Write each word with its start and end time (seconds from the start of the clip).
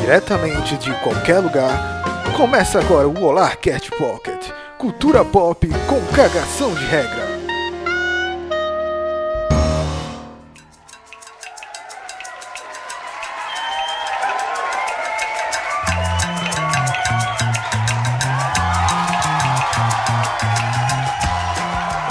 diretamente 0.00 0.76
de 0.76 0.92
qualquer 1.00 1.38
lugar, 1.40 2.32
começa 2.36 2.78
agora 2.78 3.08
o 3.08 3.24
Olá 3.24 3.54
Cat 3.56 3.90
Pocket, 3.92 4.50
cultura 4.78 5.24
pop 5.24 5.66
com 5.88 6.00
cagação 6.14 6.74
de 6.74 6.84
regra. 6.84 7.26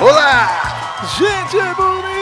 Olá, 0.01 1.03
gente 1.17 1.57
bonita! 1.75 2.15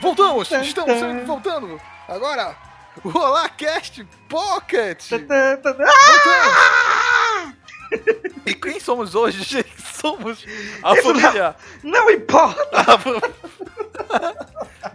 Voltamos, 0.00 0.50
estamos 0.50 1.26
voltando. 1.26 1.80
Agora, 2.08 2.56
o 3.04 3.18
Olá 3.18 3.48
Cast 3.48 4.04
Pocket. 4.28 5.10
Voltamos. 5.10 5.28
E 8.46 8.54
quem 8.54 8.80
somos 8.80 9.14
hoje, 9.14 9.42
gente? 9.42 9.72
Somos 9.98 10.44
a 10.82 10.92
Isso 10.94 11.02
família. 11.02 11.56
Não 11.82 12.08
importa! 12.10 12.62
a 12.72 12.98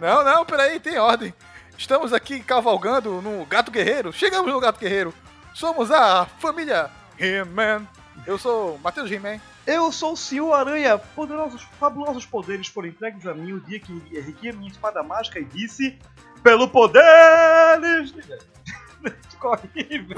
Não, 0.00 0.24
não, 0.24 0.44
peraí, 0.46 0.80
tem 0.80 0.98
ordem. 0.98 1.34
Estamos 1.76 2.12
aqui 2.12 2.40
cavalgando 2.40 3.20
no 3.20 3.44
Gato 3.46 3.70
Guerreiro. 3.70 4.12
Chegamos 4.12 4.50
no 4.50 4.60
Gato 4.60 4.80
Guerreiro. 4.80 5.12
Somos 5.52 5.90
a 5.90 6.26
família 6.38 6.90
He-Man. 7.18 7.86
Eu 8.26 8.38
sou 8.38 8.76
o 8.76 8.78
Matheus 8.78 9.10
He-Man. 9.10 9.40
Eu 9.66 9.90
sou 9.90 10.12
o 10.12 10.16
Sil 10.16 10.52
Aranha. 10.52 10.98
Poderosos, 10.98 11.62
fabulosos 11.78 12.26
poderes 12.26 12.66
foram 12.66 12.88
entregues 12.88 13.26
a 13.26 13.34
mim 13.34 13.52
o 13.52 13.60
dia 13.60 13.80
que 13.80 13.92
ergui 14.12 14.50
a 14.50 14.52
minha 14.52 14.70
espada 14.70 15.02
mágica 15.02 15.38
e 15.38 15.44
disse: 15.44 15.98
Pelo 16.42 16.68
poderes! 16.68 18.12
Ficou 19.30 19.52
horrível. 19.52 20.16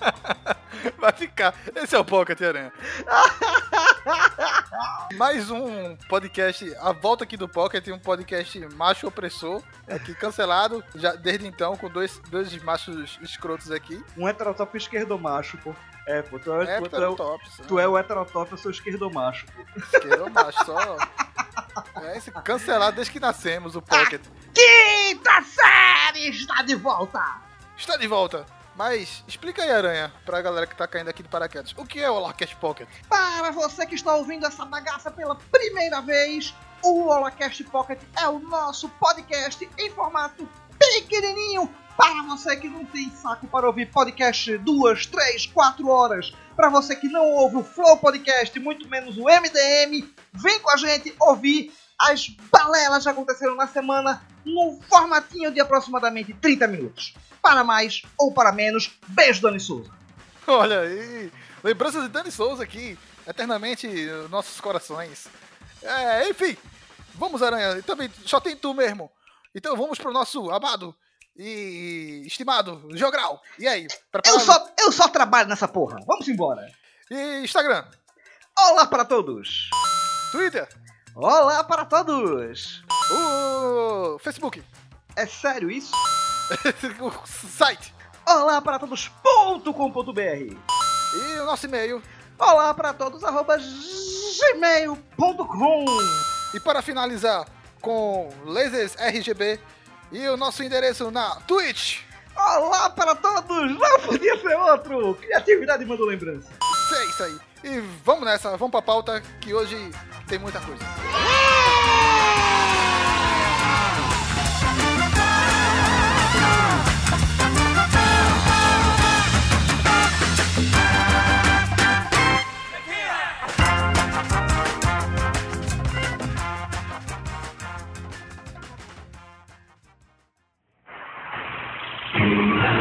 Vai 0.98 1.12
ficar. 1.12 1.54
Esse 1.74 1.96
é 1.96 1.98
o 1.98 2.04
Pocket 2.04 2.40
Aranha. 2.40 2.72
Mais 5.16 5.50
um 5.50 5.96
podcast, 6.08 6.74
a 6.80 6.92
volta 6.92 7.24
aqui 7.24 7.36
do 7.36 7.48
Pocket, 7.48 7.86
um 7.88 7.98
podcast 7.98 8.58
macho 8.74 9.06
opressor, 9.06 9.62
aqui 9.88 10.14
cancelado, 10.14 10.84
já 10.94 11.14
desde 11.14 11.46
então, 11.46 11.76
com 11.76 11.88
dois, 11.88 12.18
dois 12.30 12.54
machos 12.62 13.18
escrotos 13.22 13.70
aqui. 13.70 14.02
Um 14.16 14.28
heterotop 14.28 14.76
esquerdomacho, 14.76 15.58
pô. 15.58 15.74
É, 16.06 16.22
pô, 16.22 16.38
tu 16.38 16.52
é, 16.52 16.76
É, 16.76 16.80
tu, 16.80 16.88
tu 16.88 16.96
é, 16.96 17.66
tu 17.66 17.78
é 17.78 17.88
o 17.88 17.98
heterotop, 17.98 18.52
eu 18.52 18.58
sou 18.58 18.70
esquerdomacho, 18.70 19.46
pô. 19.46 19.80
Esquerdo 19.80 20.30
macho, 20.30 20.64
só. 20.64 20.96
É 22.02 22.16
esse 22.16 22.30
cancelado 22.30 22.96
desde 22.96 23.12
que 23.12 23.20
nascemos, 23.20 23.76
o 23.76 23.82
Pocket. 23.82 24.22
Quinta 24.54 25.42
série 25.42 26.30
está 26.30 26.62
de 26.62 26.74
volta! 26.74 27.22
Está 27.76 27.96
de 27.96 28.06
volta. 28.06 28.44
Mas 28.78 29.24
explica 29.26 29.60
aí, 29.60 29.72
Aranha, 29.72 30.12
pra 30.24 30.40
galera 30.40 30.64
que 30.64 30.76
tá 30.76 30.86
caindo 30.86 31.10
aqui 31.10 31.20
de 31.20 31.28
paraquedas. 31.28 31.74
O 31.76 31.84
que 31.84 31.98
é 31.98 32.08
o 32.08 32.20
Larcast 32.20 32.54
Pocket? 32.58 32.88
Para 33.08 33.50
você 33.50 33.84
que 33.84 33.96
está 33.96 34.14
ouvindo 34.14 34.46
essa 34.46 34.64
bagaça 34.64 35.10
pela 35.10 35.34
primeira 35.34 36.00
vez, 36.00 36.54
o 36.84 37.08
Holocast 37.08 37.64
Pocket 37.64 37.98
é 38.16 38.28
o 38.28 38.38
nosso 38.38 38.88
podcast 38.90 39.68
em 39.76 39.90
formato 39.90 40.48
pequenininho. 40.78 41.68
Para 41.96 42.22
você 42.28 42.56
que 42.56 42.68
não 42.68 42.84
tem 42.84 43.10
saco 43.10 43.48
para 43.48 43.66
ouvir 43.66 43.86
podcast 43.86 44.56
duas, 44.58 45.06
três, 45.06 45.46
quatro 45.46 45.88
horas. 45.88 46.32
Para 46.54 46.70
você 46.70 46.94
que 46.94 47.08
não 47.08 47.32
ouve 47.32 47.56
o 47.56 47.64
Flow 47.64 47.96
Podcast, 47.96 48.56
muito 48.60 48.88
menos 48.88 49.16
o 49.16 49.24
MDM, 49.24 50.08
vem 50.32 50.60
com 50.60 50.70
a 50.70 50.76
gente 50.76 51.12
ouvir 51.18 51.72
as 51.98 52.28
balelas 52.50 53.02
que 53.02 53.08
aconteceram 53.08 53.54
na 53.54 53.66
semana 53.66 54.22
num 54.44 54.80
formatinho 54.82 55.52
de 55.52 55.60
aproximadamente 55.60 56.32
30 56.34 56.66
minutos. 56.68 57.14
Para 57.42 57.64
mais 57.64 58.02
ou 58.18 58.32
para 58.32 58.52
menos, 58.52 58.98
beijo, 59.08 59.42
Dani 59.42 59.60
Souza. 59.60 59.90
Olha 60.46 60.80
aí. 60.80 61.32
Lembranças 61.62 62.02
de 62.04 62.08
Dani 62.08 62.30
Souza 62.30 62.62
aqui, 62.62 62.98
eternamente 63.26 63.86
nos 63.86 64.30
nossos 64.30 64.60
corações. 64.60 65.26
É, 65.82 66.28
enfim. 66.28 66.56
Vamos, 67.14 67.42
Aranha. 67.42 67.82
Também 67.82 68.10
só 68.24 68.40
tem 68.40 68.56
tu 68.56 68.72
mesmo. 68.74 69.10
Então 69.54 69.76
vamos 69.76 69.98
pro 69.98 70.12
nosso 70.12 70.50
amado 70.50 70.94
e 71.36 72.22
estimado 72.26 72.88
Jogral. 72.94 73.42
E 73.58 73.66
aí? 73.66 73.86
Preparado? 74.10 74.40
Eu 74.40 74.40
só, 74.40 74.74
eu 74.78 74.92
só 74.92 75.08
trabalho 75.08 75.48
nessa 75.48 75.66
porra. 75.66 75.98
Vamos 76.06 76.28
embora. 76.28 76.66
E 77.10 77.42
Instagram, 77.42 77.84
Olá 78.60 78.86
para 78.86 79.04
todos! 79.04 79.70
Twitter, 80.32 80.68
Olá 81.20 81.64
para 81.64 81.84
todos! 81.84 82.84
o 83.10 84.20
Facebook, 84.20 84.62
É 85.16 85.26
sério 85.26 85.68
isso? 85.68 85.90
o 87.02 87.10
site 87.26 87.92
Olá 88.24 88.62
para 88.62 88.78
todos.com.br 88.78 90.20
e 90.20 91.38
o 91.40 91.44
nosso 91.44 91.66
e-mail. 91.66 92.00
Olá 92.38 92.72
para 92.72 92.94
todos 92.94 93.24
arroba 93.24 93.58
gmail.com 94.38 95.84
E 96.54 96.60
para 96.60 96.82
finalizar 96.82 97.48
com 97.80 98.32
lasers 98.44 98.94
RGB 98.94 99.58
e 100.12 100.28
o 100.28 100.36
nosso 100.36 100.62
endereço 100.62 101.10
na 101.10 101.34
Twitch. 101.40 102.02
Olá 102.36 102.90
para 102.90 103.16
todos! 103.16 103.76
Não 103.76 104.00
podia 104.06 104.40
ser 104.40 104.54
outro! 104.54 105.16
Criatividade 105.16 105.84
mandou 105.84 106.06
lembrança. 106.06 106.48
É 106.92 107.04
isso 107.06 107.24
aí. 107.24 107.38
E 107.64 107.80
vamos 108.04 108.24
nessa, 108.24 108.56
vamos 108.56 108.70
pra 108.70 108.80
pauta 108.80 109.20
que 109.40 109.52
hoje 109.52 109.90
tem 110.28 110.38
muita 110.38 110.60
coisa. 110.60 110.84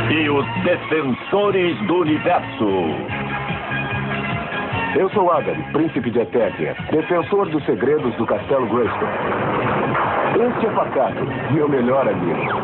e 0.09 0.29
os 0.29 0.45
Defensores 0.63 1.77
do 1.87 1.97
Universo. 1.97 3.26
Eu 4.97 5.07
sou 5.11 5.31
Agari, 5.31 5.61
príncipe 5.73 6.09
de 6.09 6.19
Etéria, 6.21 6.75
defensor 6.89 7.47
dos 7.49 7.63
segredos 7.65 8.15
do 8.15 8.25
Castelo 8.25 8.65
Grayskull. 8.65 9.07
Este 10.49 10.65
é 10.65 10.69
Pacato, 10.71 11.23
meu 11.51 11.69
melhor 11.69 12.07
amigo. 12.07 12.57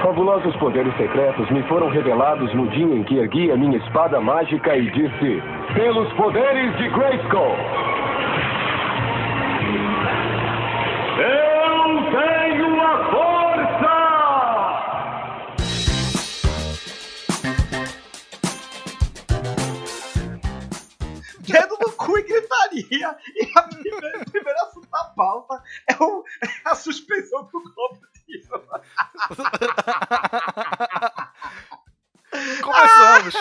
Fabulosos 0.00 0.54
poderes 0.56 0.96
secretos 0.96 1.50
me 1.50 1.60
foram 1.64 1.88
revelados 1.88 2.54
no 2.54 2.68
dia 2.68 2.84
em 2.84 3.02
que 3.02 3.18
ergui 3.18 3.50
a 3.50 3.56
minha 3.56 3.78
espada 3.78 4.20
mágica 4.20 4.76
e 4.76 4.88
disse: 4.92 5.42
Pelos 5.74 6.12
poderes 6.12 6.76
de 6.76 6.88
Grayskull! 6.88 7.56
Eu 11.18 11.43
gritaria. 22.82 23.16
E 23.34 23.58
a 23.58 23.62
primeira, 23.62 24.18
o 24.20 24.30
primeiro 24.30 24.58
assunto 24.60 24.88
da 24.90 25.04
pauta 25.04 25.62
é, 25.88 25.94
o- 26.02 26.24
é 26.42 26.48
a 26.70 26.74
suspensão 26.74 27.44
do 27.44 27.62
Globo 27.74 28.00
de. 28.26 28.42
Começamos! 32.62 33.34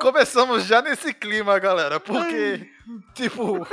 Começamos 0.00 0.64
já 0.64 0.80
nesse 0.80 1.12
clima, 1.12 1.58
galera, 1.58 2.00
porque, 2.00 2.70
tipo, 3.14 3.66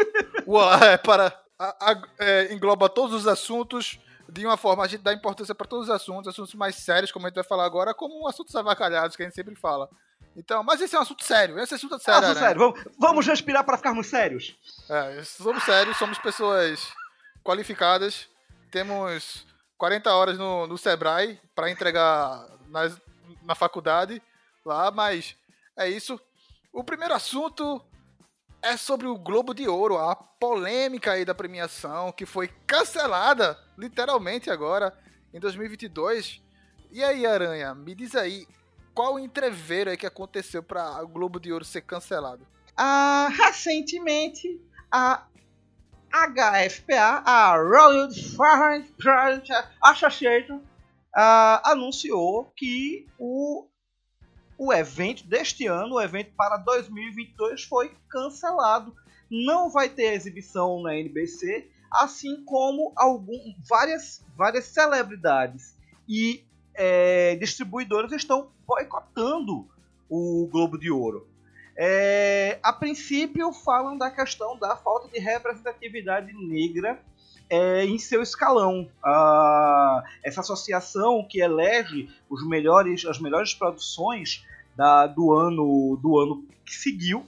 é 0.83 0.97
para. 0.97 1.27
a- 1.57 1.91
a- 1.91 2.01
é, 2.19 2.53
engloba 2.53 2.89
todos 2.89 3.15
os 3.15 3.27
assuntos 3.27 3.99
de 4.29 4.45
uma 4.45 4.57
forma. 4.57 4.83
A 4.83 4.87
gente 4.87 5.01
dá 5.03 5.13
importância 5.13 5.55
para 5.55 5.67
todos 5.67 5.87
os 5.87 5.93
assuntos, 5.95 6.27
assuntos 6.27 6.53
mais 6.55 6.75
sérios, 6.75 7.11
como 7.11 7.25
a 7.25 7.29
gente 7.29 7.35
vai 7.35 7.43
falar 7.43 7.65
agora, 7.65 7.93
como 7.93 8.27
assuntos 8.27 8.55
avacalhados 8.55 9.15
que 9.15 9.23
a 9.23 9.25
gente 9.25 9.35
sempre 9.35 9.55
fala. 9.55 9.89
Então, 10.35 10.63
mas 10.63 10.79
esse 10.81 10.95
é 10.95 10.99
um 10.99 11.01
assunto 11.01 11.23
sério, 11.25 11.59
esse 11.59 11.73
é 11.73 11.75
um 11.75 11.77
assunto 11.77 11.99
sério. 11.99 12.19
Assunto 12.23 12.35
né? 12.35 12.47
sério, 12.47 12.59
vamos, 12.59 12.83
vamos 12.97 13.27
respirar 13.27 13.63
para 13.63 13.77
ficarmos 13.77 14.07
sérios. 14.07 14.55
É, 14.89 15.23
somos 15.23 15.63
sérios, 15.63 15.97
somos 15.97 16.17
pessoas 16.19 16.91
qualificadas, 17.43 18.27
temos 18.71 19.45
40 19.77 20.13
horas 20.13 20.37
no, 20.37 20.67
no 20.67 20.77
Sebrae 20.77 21.39
para 21.55 21.69
entregar 21.69 22.45
nas- 22.67 22.97
na 23.43 23.55
faculdade 23.55 24.21
lá, 24.65 24.89
mas 24.91 25.35
é 25.75 25.89
isso. 25.89 26.19
O 26.71 26.83
primeiro 26.83 27.13
assunto 27.13 27.83
é 28.61 28.77
sobre 28.77 29.07
o 29.07 29.17
Globo 29.17 29.53
de 29.53 29.67
Ouro, 29.67 29.97
a 29.97 30.15
polêmica 30.15 31.11
aí 31.13 31.25
da 31.25 31.33
premiação 31.35 32.11
que 32.11 32.25
foi 32.25 32.47
cancelada, 32.67 33.59
literalmente 33.77 34.49
agora, 34.49 34.97
em 35.33 35.39
2022. 35.39 36.41
E 36.91 37.03
aí, 37.03 37.25
Aranha, 37.25 37.73
me 37.73 37.95
diz 37.95 38.15
aí, 38.15 38.47
qual 38.93 39.15
o 39.15 39.19
entreveiro 39.19 39.89
aí 39.89 39.97
que 39.97 40.05
aconteceu 40.05 40.61
para 40.61 41.03
o 41.03 41.07
Globo 41.07 41.39
de 41.39 41.51
Ouro 41.51 41.65
ser 41.65 41.81
cancelado? 41.81 42.45
Ah, 42.75 43.29
recentemente, 43.31 44.59
a 44.91 45.25
HFPA, 46.11 47.23
a 47.25 47.55
Royal 47.55 48.09
Foreign 48.35 48.85
Association, 49.81 50.57
uh, 50.57 51.61
anunciou 51.63 52.51
que 52.55 53.07
o, 53.17 53.67
o 54.57 54.73
evento 54.73 55.25
deste 55.25 55.67
ano, 55.67 55.95
o 55.95 56.01
evento 56.01 56.31
para 56.35 56.57
2022, 56.57 57.63
foi 57.63 57.95
cancelado. 58.09 58.93
Não 59.29 59.69
vai 59.69 59.87
ter 59.87 60.13
exibição 60.13 60.81
na 60.81 60.95
NBC, 60.95 61.69
assim 61.93 62.43
como 62.43 62.91
algum, 62.95 63.37
várias, 63.69 64.23
várias 64.35 64.65
celebridades 64.65 65.77
e 66.07 66.45
é, 66.73 67.35
distribuidores 67.35 68.11
estão 68.11 68.51
boicotando 68.71 69.67
o 70.09 70.47
Globo 70.49 70.77
de 70.77 70.89
Ouro. 70.89 71.27
É, 71.75 72.57
a 72.63 72.71
princípio, 72.71 73.51
falam 73.51 73.97
da 73.97 74.09
questão 74.09 74.57
da 74.57 74.77
falta 74.77 75.09
de 75.09 75.19
representatividade 75.19 76.31
negra 76.33 76.97
é, 77.49 77.85
em 77.85 77.99
seu 77.99 78.21
escalão. 78.21 78.89
Ah, 79.03 80.03
essa 80.23 80.39
associação 80.39 81.25
que 81.27 81.41
elege 81.41 82.09
os 82.29 82.47
melhores, 82.47 83.05
as 83.05 83.19
melhores 83.19 83.53
produções 83.53 84.45
da, 84.75 85.05
do 85.05 85.33
ano 85.33 85.97
do 86.01 86.17
ano 86.17 86.45
que 86.65 86.73
seguiu, 86.73 87.25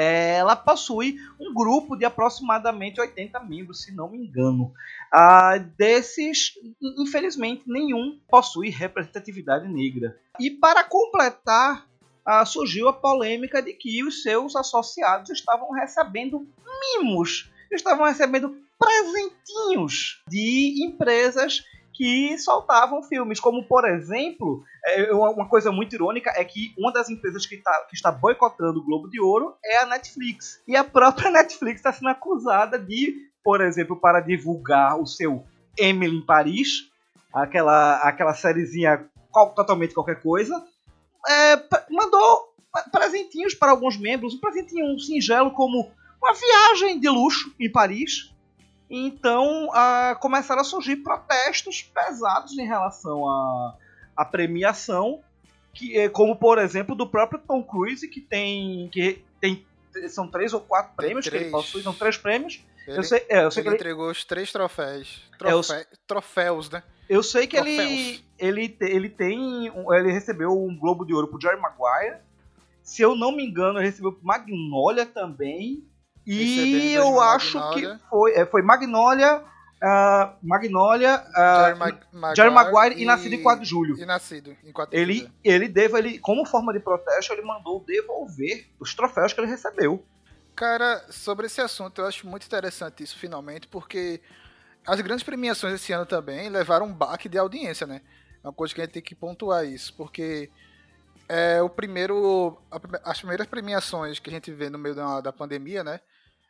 ela 0.00 0.54
possui 0.54 1.18
um 1.40 1.52
grupo 1.52 1.96
de 1.96 2.04
aproximadamente 2.04 3.00
80 3.00 3.40
membros, 3.40 3.82
se 3.82 3.92
não 3.92 4.08
me 4.08 4.18
engano. 4.18 4.72
Ah, 5.12 5.58
desses, 5.58 6.52
infelizmente, 6.80 7.64
nenhum 7.66 8.18
possui 8.28 8.70
representatividade 8.70 9.66
negra. 9.68 10.16
E 10.38 10.50
para 10.50 10.84
completar, 10.84 11.86
ah, 12.24 12.44
surgiu 12.44 12.88
a 12.88 12.92
polêmica 12.92 13.60
de 13.60 13.72
que 13.72 14.04
os 14.04 14.22
seus 14.22 14.54
associados 14.54 15.30
estavam 15.30 15.72
recebendo 15.72 16.46
mimos, 16.80 17.50
estavam 17.70 18.06
recebendo 18.06 18.56
presentinhos 18.78 20.22
de 20.28 20.84
empresas 20.86 21.64
que 21.98 22.38
soltavam 22.38 23.02
filmes, 23.02 23.40
como 23.40 23.64
por 23.64 23.84
exemplo, 23.84 24.62
é, 24.86 25.12
uma 25.12 25.48
coisa 25.48 25.72
muito 25.72 25.96
irônica 25.96 26.32
é 26.36 26.44
que 26.44 26.72
uma 26.78 26.92
das 26.92 27.10
empresas 27.10 27.44
que, 27.44 27.56
tá, 27.56 27.86
que 27.90 27.96
está 27.96 28.12
boicotando 28.12 28.78
o 28.78 28.84
Globo 28.84 29.10
de 29.10 29.20
Ouro 29.20 29.56
é 29.64 29.78
a 29.78 29.86
Netflix. 29.86 30.62
E 30.68 30.76
a 30.76 30.84
própria 30.84 31.28
Netflix 31.32 31.80
está 31.80 31.92
sendo 31.92 32.10
acusada 32.10 32.78
de, 32.78 33.16
por 33.42 33.60
exemplo, 33.60 33.96
para 33.96 34.20
divulgar 34.20 34.96
o 34.96 35.06
seu 35.06 35.44
Emily 35.76 36.18
em 36.18 36.24
Paris, 36.24 36.88
aquela, 37.34 37.96
aquela 37.96 38.32
sériezinha 38.32 39.04
totalmente 39.56 39.92
qualquer 39.92 40.22
coisa, 40.22 40.54
é, 41.28 41.56
mandou 41.90 42.54
presentinhos 42.92 43.54
para 43.54 43.72
alguns 43.72 43.96
membros, 43.96 44.34
um 44.34 44.40
presentinho 44.40 44.96
singelo 45.00 45.50
como 45.50 45.90
uma 46.22 46.32
viagem 46.32 47.00
de 47.00 47.08
luxo 47.08 47.52
em 47.58 47.72
Paris, 47.72 48.32
então 48.90 49.68
uh, 49.68 50.18
começaram 50.20 50.62
a 50.62 50.64
surgir 50.64 50.96
protestos 50.96 51.82
pesados 51.82 52.56
em 52.58 52.66
relação 52.66 53.28
à, 53.28 53.76
à 54.16 54.24
premiação, 54.24 55.20
que, 55.74 55.96
eh, 55.96 56.08
como 56.08 56.36
por 56.36 56.58
exemplo 56.58 56.94
do 56.94 57.06
próprio 57.06 57.38
Tom 57.38 57.62
Cruise, 57.62 58.06
que 58.08 58.20
tem, 58.20 58.88
que 58.90 59.22
tem 59.40 59.64
são 60.08 60.28
três 60.28 60.52
ou 60.52 60.60
quatro 60.60 60.94
prêmios 60.94 61.28
que 61.28 61.36
ele 61.36 61.50
possui, 61.50 61.82
são 61.82 61.92
três 61.92 62.16
prêmios. 62.16 62.62
Ele, 62.86 62.98
eu 62.98 63.02
sei, 63.02 63.26
é, 63.28 63.44
eu 63.44 63.50
sei 63.50 63.66
ele 63.66 63.74
entregou 63.74 64.10
os 64.10 64.24
três 64.24 64.52
troféus. 64.52 65.22
Trofé, 65.38 65.80
é, 65.80 65.86
troféus, 66.06 66.70
né? 66.70 66.82
Eu 67.08 67.22
sei 67.22 67.46
que 67.46 67.56
ele, 67.56 68.22
ele, 68.38 68.76
ele 68.80 69.08
tem. 69.08 69.66
Ele 69.66 70.12
recebeu 70.12 70.50
um 70.50 70.76
Globo 70.76 71.04
de 71.04 71.14
Ouro 71.14 71.28
pro 71.28 71.40
Jerry 71.40 71.60
Maguire. 71.60 72.18
Se 72.82 73.02
eu 73.02 73.16
não 73.16 73.32
me 73.32 73.44
engano, 73.44 73.78
ele 73.78 73.86
recebeu 73.86 74.12
pro 74.12 74.26
Magnolia 74.26 75.06
também. 75.06 75.84
E 76.30 76.92
eu 76.92 77.20
acho 77.20 77.58
Magnolia. 77.58 77.96
que 77.96 78.08
foi, 78.10 78.32
é, 78.32 78.44
foi 78.44 78.60
Magnolia, 78.60 79.38
uh, 79.38 80.36
Magnolia, 80.42 81.24
uh, 81.30 82.34
Jerry, 82.36 82.50
Maguire, 82.50 82.94
e, 82.96 83.02
e, 83.02 83.06
Nascido 83.06 83.34
em 83.34 83.42
4 83.42 83.64
de 83.64 83.70
Julho. 83.70 83.98
E 83.98 84.04
Nascido 84.04 84.56
em 84.62 84.70
4 84.70 84.94
de 84.94 85.02
ele, 85.02 85.14
Julho. 85.20 85.32
Ele 85.42 85.68
deve, 85.68 85.98
ele, 85.98 86.18
como 86.18 86.44
forma 86.44 86.72
de 86.74 86.80
protesto, 86.80 87.32
ele 87.32 87.40
mandou 87.40 87.82
devolver 87.82 88.66
os 88.78 88.94
troféus 88.94 89.32
que 89.32 89.40
ele 89.40 89.48
recebeu. 89.48 90.04
Cara, 90.54 91.02
sobre 91.08 91.46
esse 91.46 91.62
assunto, 91.62 92.02
eu 92.02 92.06
acho 92.06 92.26
muito 92.26 92.44
interessante 92.44 93.02
isso, 93.02 93.16
finalmente, 93.16 93.66
porque 93.66 94.20
as 94.86 95.00
grandes 95.00 95.24
premiações 95.24 95.74
esse 95.74 95.92
ano 95.92 96.04
também 96.04 96.50
levaram 96.50 96.86
um 96.86 96.92
baque 96.92 97.28
de 97.28 97.38
audiência, 97.38 97.86
né? 97.86 98.02
É 98.44 98.48
uma 98.48 98.52
coisa 98.52 98.74
que 98.74 98.80
a 98.80 98.84
gente 98.84 98.92
tem 98.92 99.02
que 99.02 99.14
pontuar 99.14 99.64
isso, 99.64 99.94
porque 99.96 100.50
é 101.28 101.62
o 101.62 101.68
primeiro, 101.70 102.58
as 103.04 103.18
primeiras 103.18 103.46
premiações 103.46 104.18
que 104.18 104.30
a 104.30 104.32
gente 104.32 104.50
vê 104.50 104.68
no 104.68 104.78
meio 104.78 104.94
da, 104.94 105.20
da 105.20 105.32
pandemia, 105.32 105.84
né? 105.84 106.00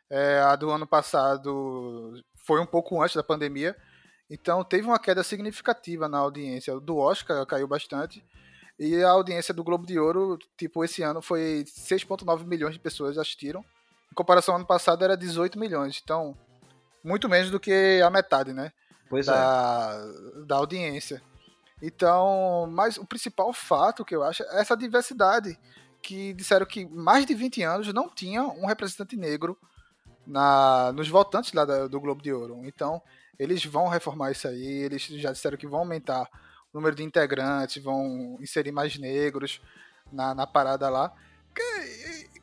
É, 0.09 0.39
a 0.39 0.55
do 0.55 0.71
ano 0.71 0.87
passado 0.87 2.13
foi 2.43 2.59
um 2.59 2.65
pouco 2.65 3.01
antes 3.01 3.15
da 3.15 3.23
pandemia, 3.23 3.75
então 4.29 4.63
teve 4.63 4.87
uma 4.87 4.99
queda 4.99 5.23
significativa 5.23 6.07
na 6.07 6.17
audiência. 6.17 6.79
Do 6.79 6.97
Oscar 6.97 7.45
caiu 7.45 7.67
bastante. 7.67 8.23
E 8.79 9.03
a 9.03 9.09
audiência 9.09 9.53
do 9.53 9.63
Globo 9.63 9.85
de 9.85 9.99
Ouro, 9.99 10.37
tipo, 10.57 10.83
esse 10.85 11.03
ano 11.03 11.21
foi 11.21 11.65
6,9 11.65 12.45
milhões 12.45 12.73
de 12.73 12.79
pessoas 12.79 13.17
assistiram. 13.17 13.63
Em 14.09 14.15
comparação 14.15 14.53
ao 14.53 14.59
ano 14.59 14.67
passado 14.67 15.03
era 15.03 15.17
18 15.17 15.59
milhões. 15.59 15.99
Então, 16.01 16.37
muito 17.03 17.27
menos 17.27 17.51
do 17.51 17.59
que 17.59 18.01
a 18.01 18.09
metade, 18.09 18.53
né? 18.53 18.71
Pois 19.09 19.25
da, 19.25 19.99
é. 20.37 20.45
Da 20.45 20.55
audiência. 20.55 21.21
Então, 21.81 22.67
mas 22.71 22.97
o 22.97 23.05
principal 23.05 23.51
fato 23.51 24.05
que 24.05 24.15
eu 24.15 24.23
acho 24.23 24.43
é 24.43 24.61
essa 24.61 24.77
diversidade. 24.77 25.59
Que 26.01 26.33
disseram 26.33 26.65
que 26.65 26.85
mais 26.85 27.25
de 27.25 27.35
20 27.35 27.61
anos 27.63 27.93
não 27.93 28.09
tinha 28.09 28.43
um 28.43 28.65
representante 28.65 29.17
negro 29.17 29.57
na, 30.29 30.91
nos 30.93 31.09
votantes 31.09 31.51
lá 31.53 31.65
da, 31.65 31.87
do 31.87 31.99
Globo 31.99 32.21
de 32.21 32.31
Ouro. 32.31 32.61
Então, 32.63 33.01
eles 33.37 33.65
vão 33.65 33.87
reformar 33.87 34.31
isso 34.31 34.47
aí, 34.47 34.83
eles 34.83 35.03
já 35.03 35.31
disseram 35.31 35.57
que 35.57 35.67
vão 35.67 35.79
aumentar 35.79 36.29
o 36.71 36.77
número 36.77 36.95
de 36.95 37.03
integrantes, 37.03 37.83
vão 37.83 38.37
inserir 38.39 38.71
mais 38.71 38.97
negros 38.97 39.59
na, 40.11 40.35
na 40.35 40.45
parada 40.45 40.87
lá. 40.89 41.11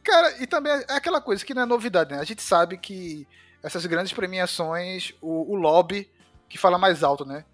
Cara, 0.02 0.42
e 0.42 0.46
também 0.46 0.72
é 0.72 0.92
aquela 0.92 1.20
coisa 1.20 1.44
que 1.44 1.54
não 1.54 1.62
é 1.62 1.66
novidade, 1.66 2.12
né? 2.12 2.20
A 2.20 2.24
gente 2.24 2.42
sabe 2.42 2.76
que 2.76 3.26
essas 3.62 3.86
grandes 3.86 4.12
premiações, 4.12 5.14
o, 5.20 5.52
o 5.52 5.54
lobby 5.54 6.10
que 6.48 6.58
fala 6.58 6.78
mais 6.78 7.02
alto, 7.02 7.24
né? 7.24 7.44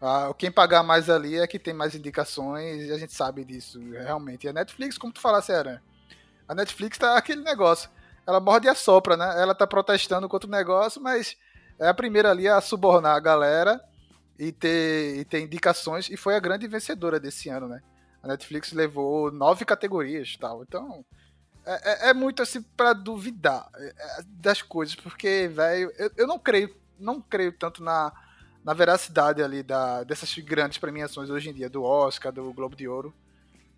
Ah, 0.00 0.32
quem 0.36 0.50
pagar 0.50 0.84
mais 0.84 1.10
ali 1.10 1.36
é 1.38 1.46
que 1.46 1.58
tem 1.58 1.74
mais 1.74 1.94
indicações 1.94 2.86
e 2.86 2.92
a 2.92 2.98
gente 2.98 3.12
sabe 3.12 3.44
disso, 3.44 3.80
realmente. 3.90 4.44
E 4.44 4.48
a 4.48 4.52
Netflix, 4.52 4.96
como 4.96 5.12
tu 5.12 5.20
falasse, 5.20 5.50
era. 5.50 5.82
A 6.46 6.54
Netflix 6.54 6.96
tá 6.98 7.16
aquele 7.16 7.42
negócio 7.42 7.90
ela 8.28 8.40
morde 8.40 8.66
e 8.66 8.70
assopra, 8.70 9.16
né? 9.16 9.40
Ela 9.40 9.54
tá 9.54 9.66
protestando 9.66 10.28
contra 10.28 10.46
o 10.46 10.50
negócio, 10.50 11.00
mas 11.00 11.34
é 11.78 11.88
a 11.88 11.94
primeira 11.94 12.30
ali 12.30 12.46
a 12.46 12.60
subornar 12.60 13.16
a 13.16 13.20
galera 13.20 13.82
e 14.38 14.52
ter, 14.52 15.16
e 15.16 15.24
ter 15.24 15.40
indicações, 15.40 16.10
e 16.10 16.16
foi 16.16 16.36
a 16.36 16.40
grande 16.40 16.68
vencedora 16.68 17.18
desse 17.18 17.48
ano, 17.48 17.66
né? 17.66 17.80
A 18.22 18.28
Netflix 18.28 18.72
levou 18.72 19.32
nove 19.32 19.64
categorias 19.64 20.36
tal. 20.38 20.62
Então, 20.62 21.02
é, 21.64 22.08
é, 22.08 22.10
é 22.10 22.14
muito 22.14 22.42
assim 22.42 22.60
para 22.60 22.92
duvidar 22.92 23.66
é, 23.74 23.86
é, 23.86 24.22
das 24.26 24.60
coisas, 24.60 24.94
porque, 24.94 25.48
velho, 25.48 25.90
eu, 25.96 26.10
eu 26.14 26.26
não 26.26 26.38
creio, 26.38 26.76
não 26.98 27.22
creio 27.22 27.52
tanto 27.52 27.82
na, 27.82 28.12
na 28.62 28.74
veracidade 28.74 29.42
ali 29.42 29.62
da, 29.62 30.04
dessas 30.04 30.36
grandes 30.36 30.76
premiações 30.76 31.30
hoje 31.30 31.48
em 31.48 31.54
dia, 31.54 31.70
do 31.70 31.82
Oscar, 31.82 32.30
do 32.30 32.52
Globo 32.52 32.76
de 32.76 32.86
Ouro. 32.86 33.14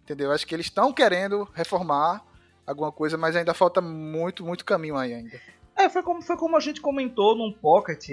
Entendeu? 0.02 0.32
Acho 0.32 0.44
que 0.44 0.56
eles 0.56 0.66
estão 0.66 0.92
querendo 0.92 1.48
reformar 1.54 2.28
alguma 2.70 2.92
coisa, 2.92 3.18
mas 3.18 3.36
ainda 3.36 3.54
falta 3.54 3.80
muito, 3.80 4.44
muito 4.44 4.64
caminho 4.64 4.96
aí 4.96 5.14
ainda. 5.14 5.40
É, 5.76 5.88
foi 5.88 6.02
como, 6.02 6.20
foi 6.20 6.36
como 6.36 6.56
a 6.56 6.60
gente 6.60 6.80
comentou 6.80 7.36
num 7.36 7.52
pocket, 7.52 8.06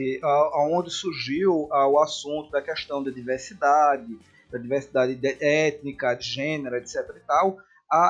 onde 0.72 0.90
surgiu 0.90 1.68
o 1.70 2.00
assunto 2.00 2.50
da 2.52 2.62
questão 2.62 3.04
da 3.04 3.12
diversidade, 3.12 4.18
da 4.52 4.58
diversidade 4.58 5.16
de, 5.16 5.38
étnica, 5.44 6.14
de 6.14 6.26
gênero, 6.26 6.76
etc 6.78 6.96
e 7.16 7.20
tal, 7.28 7.58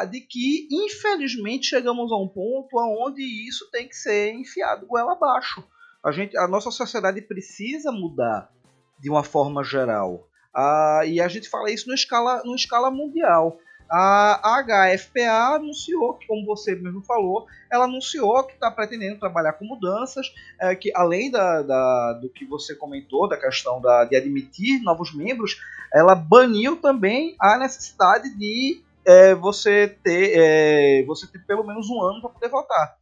de 0.10 0.22
que, 0.22 0.68
infelizmente, 0.72 1.68
chegamos 1.68 2.12
a 2.12 2.18
um 2.18 2.27
ponto 2.27 2.77
onde 2.77 3.22
isso 3.48 3.70
tem 3.72 3.88
que 3.88 3.96
ser 3.96 4.34
enfiado 4.34 4.86
goela 4.86 5.13
abaixo. 5.13 5.63
A, 6.04 6.12
gente, 6.12 6.38
a 6.38 6.48
nossa 6.48 6.70
sociedade 6.70 7.22
precisa 7.22 7.92
mudar 7.92 8.51
de 9.00 9.10
uma 9.10 9.24
forma 9.24 9.63
geral. 9.63 10.27
Ah, 10.54 11.01
e 11.06 11.20
a 11.20 11.27
gente 11.27 11.50
fala 11.50 11.72
isso 11.72 11.88
numa 11.88 11.96
escala, 11.96 12.42
numa 12.44 12.56
escala 12.56 12.89
mundial. 12.89 13.60
A 13.89 14.63
HFPA 14.63 15.56
anunciou, 15.56 16.15
que, 16.15 16.27
como 16.27 16.46
você 16.46 16.75
mesmo 16.75 17.01
falou, 17.01 17.48
ela 17.72 17.86
anunciou 17.86 18.44
que 18.44 18.53
está 18.53 18.70
pretendendo 18.70 19.20
trabalhar 19.20 19.53
com 19.53 19.65
mudanças, 19.65 20.34
é, 20.60 20.75
que 20.75 20.91
além 20.96 21.32
da, 21.32 21.62
da, 21.62 22.13
do 22.13 22.29
que 22.29 22.46
você 22.46 22.75
comentou, 22.75 23.27
da 23.27 23.38
questão 23.38 23.82
da, 23.82 24.03
de 24.06 24.15
admitir 24.15 24.82
novos 24.82 25.13
membros, 25.15 25.58
ela 25.94 26.15
baniu 26.15 26.77
também 26.77 27.36
a 27.39 27.58
necessidade 27.58 28.36
de 28.38 28.82
é, 29.06 29.34
você, 29.34 29.88
ter, 30.03 30.32
é, 30.36 31.03
você 31.06 31.25
ter 31.27 31.39
pelo 31.46 31.63
menos 31.65 31.89
um 31.89 32.01
ano 32.01 32.20
para 32.20 32.29
poder 32.29 32.50
votar. 32.50 32.98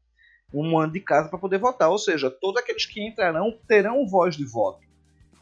Um 0.53 0.77
ano 0.77 0.93
de 0.93 0.99
casa 0.99 1.27
para 1.27 1.39
poder 1.39 1.57
votar, 1.57 1.89
ou 1.89 1.97
seja, 1.97 2.29
todos 2.29 2.61
aqueles 2.61 2.85
que 2.85 3.05
entrarão 3.05 3.57
terão 3.67 4.07
voz 4.07 4.35
de 4.35 4.45
voto. 4.45 4.84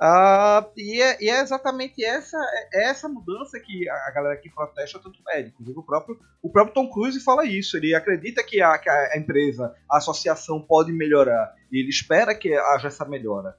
Uh, 0.02 0.66
e, 0.76 1.02
é, 1.02 1.24
e, 1.24 1.30
é, 1.30 1.40
exatamente 1.40 2.04
essa, 2.04 2.38
é 2.74 2.90
essa 2.90 3.08
mudança 3.08 3.60
que 3.60 3.88
a 3.88 4.12
galera 4.12 4.36
que 4.38 4.50
protesta 4.50 5.00
tanto 5.00 5.20
pede. 5.24 5.50
Inclusive 5.50 5.80
o 5.80 5.84
próprio, 5.84 6.20
o 6.42 6.50
próprio 6.50 6.74
Tom 6.74 6.90
Cruise 6.90 7.20
fala 7.20 7.46
isso. 7.46 7.78
Ele 7.78 7.96
acredita 7.96 8.44
que 8.44 8.62
a, 8.62 8.78
que 8.78 8.90
a 8.90 9.18
empresa, 9.18 9.74
a 9.90 9.98
associação 9.98 10.62
pode 10.62 10.92
melhorar. 10.92 11.54
E 11.72 11.80
ele 11.80 11.90
espera 11.90 12.36
que 12.36 12.54
haja 12.54 12.88
essa 12.88 13.06
melhora. 13.06 13.56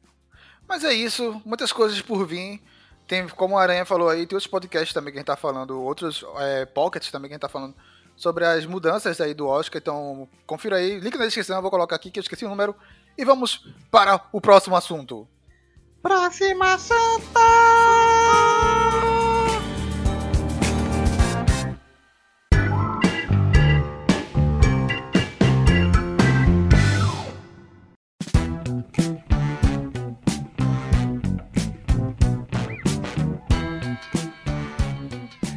Mas 0.68 0.84
é 0.84 0.92
isso, 0.92 1.40
muitas 1.44 1.72
coisas 1.72 2.00
por 2.00 2.26
vir. 2.26 2.60
Tem, 3.06 3.28
como 3.28 3.58
a 3.58 3.62
Aranha 3.62 3.84
falou 3.84 4.08
aí, 4.08 4.26
tem 4.26 4.34
outros 4.34 4.46
podcasts 4.46 4.94
também 4.94 5.12
que 5.12 5.18
a 5.18 5.20
gente 5.20 5.26
tá 5.26 5.36
falando, 5.36 5.82
outros 5.82 6.24
é, 6.38 6.64
pockets 6.64 7.10
também 7.10 7.28
que 7.28 7.34
a 7.34 7.36
gente 7.36 7.42
tá 7.42 7.50
falando 7.50 7.74
sobre 8.16 8.44
as 8.44 8.64
mudanças 8.64 9.20
aí 9.20 9.34
do 9.34 9.46
Oscar. 9.46 9.80
Então, 9.80 10.28
confira 10.46 10.76
aí, 10.76 10.98
link 11.00 11.16
na 11.16 11.26
descrição, 11.26 11.56
eu 11.56 11.62
vou 11.62 11.70
colocar 11.70 11.96
aqui 11.96 12.10
que 12.10 12.18
eu 12.18 12.22
esqueci 12.22 12.44
o 12.44 12.48
número. 12.48 12.74
E 13.16 13.24
vamos 13.24 13.66
para 13.90 14.20
o 14.32 14.40
próximo 14.40 14.74
assunto. 14.74 15.28
Próxima 16.04 16.76
Santa! 16.76 17.40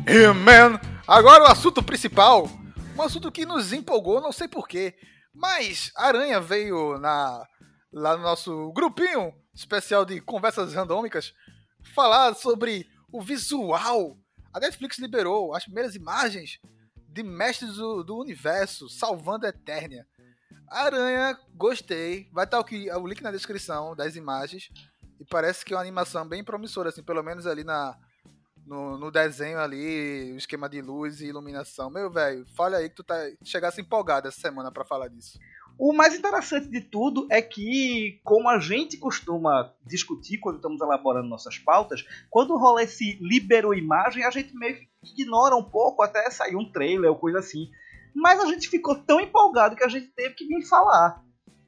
Hey, 0.07 0.33
man! 0.33 0.79
Agora 1.05 1.43
o 1.43 1.47
assunto 1.47 1.83
principal, 1.83 2.49
um 2.97 3.01
assunto 3.01 3.29
que 3.33 3.45
nos 3.45 3.73
empolgou, 3.73 4.21
não 4.21 4.31
sei 4.31 4.47
porquê, 4.47 4.95
mas 5.35 5.91
Aranha 5.97 6.39
veio 6.39 6.97
na, 6.99 7.43
lá 7.91 8.15
no 8.15 8.23
nosso 8.23 8.71
grupinho 8.71 9.33
especial 9.57 10.05
de 10.05 10.21
conversas 10.21 10.73
randômicas, 10.73 11.33
falar 11.95 12.35
sobre 12.35 12.87
o 13.11 13.21
visual. 13.21 14.17
A 14.53 14.59
Netflix 14.59 14.99
liberou 14.99 15.53
as 15.53 15.63
primeiras 15.63 15.95
imagens 15.95 16.59
de 17.09 17.23
Mestres 17.23 17.75
do, 17.75 18.03
do 18.03 18.17
Universo, 18.17 18.87
salvando 18.87 19.45
a 19.45 19.49
Eternia. 19.49 20.05
Aranha, 20.67 21.37
gostei. 21.55 22.29
Vai 22.31 22.45
estar 22.45 22.59
o, 22.59 22.63
o 23.01 23.07
link 23.07 23.21
na 23.21 23.31
descrição 23.31 23.95
das 23.95 24.15
imagens. 24.15 24.69
E 25.19 25.25
parece 25.25 25.65
que 25.65 25.73
é 25.73 25.75
uma 25.75 25.81
animação 25.81 26.27
bem 26.27 26.43
promissora, 26.43 26.89
assim, 26.89 27.01
pelo 27.01 27.23
menos 27.23 27.47
ali 27.47 27.63
na, 27.63 27.97
no, 28.65 28.97
no, 28.97 29.09
desenho 29.09 29.59
ali, 29.59 30.33
o 30.33 30.37
esquema 30.37 30.69
de 30.69 30.81
luz 30.81 31.21
e 31.21 31.27
iluminação. 31.27 31.89
Meu 31.89 32.11
velho, 32.11 32.45
fala 32.55 32.77
aí 32.77 32.89
que 32.89 32.95
tu 32.95 33.03
tá, 33.03 33.15
chegasse 33.43 33.81
empolgado 33.81 34.27
essa 34.27 34.39
semana 34.39 34.71
para 34.71 34.85
falar 34.85 35.07
disso. 35.07 35.39
O 35.79 35.93
mais 35.93 36.15
interessante 36.15 36.67
de 36.69 36.81
tudo 36.81 37.27
é 37.29 37.39
que, 37.39 38.19
como 38.23 38.49
a 38.49 38.59
gente 38.59 38.97
costuma 38.97 39.71
discutir 39.85 40.39
quando 40.39 40.55
estamos 40.55 40.81
elaborando 40.81 41.29
nossas 41.29 41.59
pautas, 41.59 42.03
quando 42.31 42.57
rola 42.57 42.81
esse 42.81 43.17
liberou 43.21 43.75
imagem, 43.75 44.23
a 44.23 44.31
gente 44.31 44.55
meio 44.55 44.75
que 44.75 44.87
ignora 45.03 45.55
um 45.55 45.63
pouco 45.63 46.01
até 46.01 46.29
sair 46.31 46.55
um 46.55 46.71
trailer 46.71 47.11
ou 47.11 47.15
coisa 47.15 47.39
assim. 47.39 47.69
Mas 48.15 48.39
a 48.39 48.47
gente 48.47 48.67
ficou 48.69 48.95
tão 48.95 49.19
empolgado 49.19 49.75
que 49.75 49.83
a 49.83 49.87
gente 49.87 50.07
teve 50.07 50.33
que 50.33 50.47
vir 50.47 50.65
falar. 50.67 51.23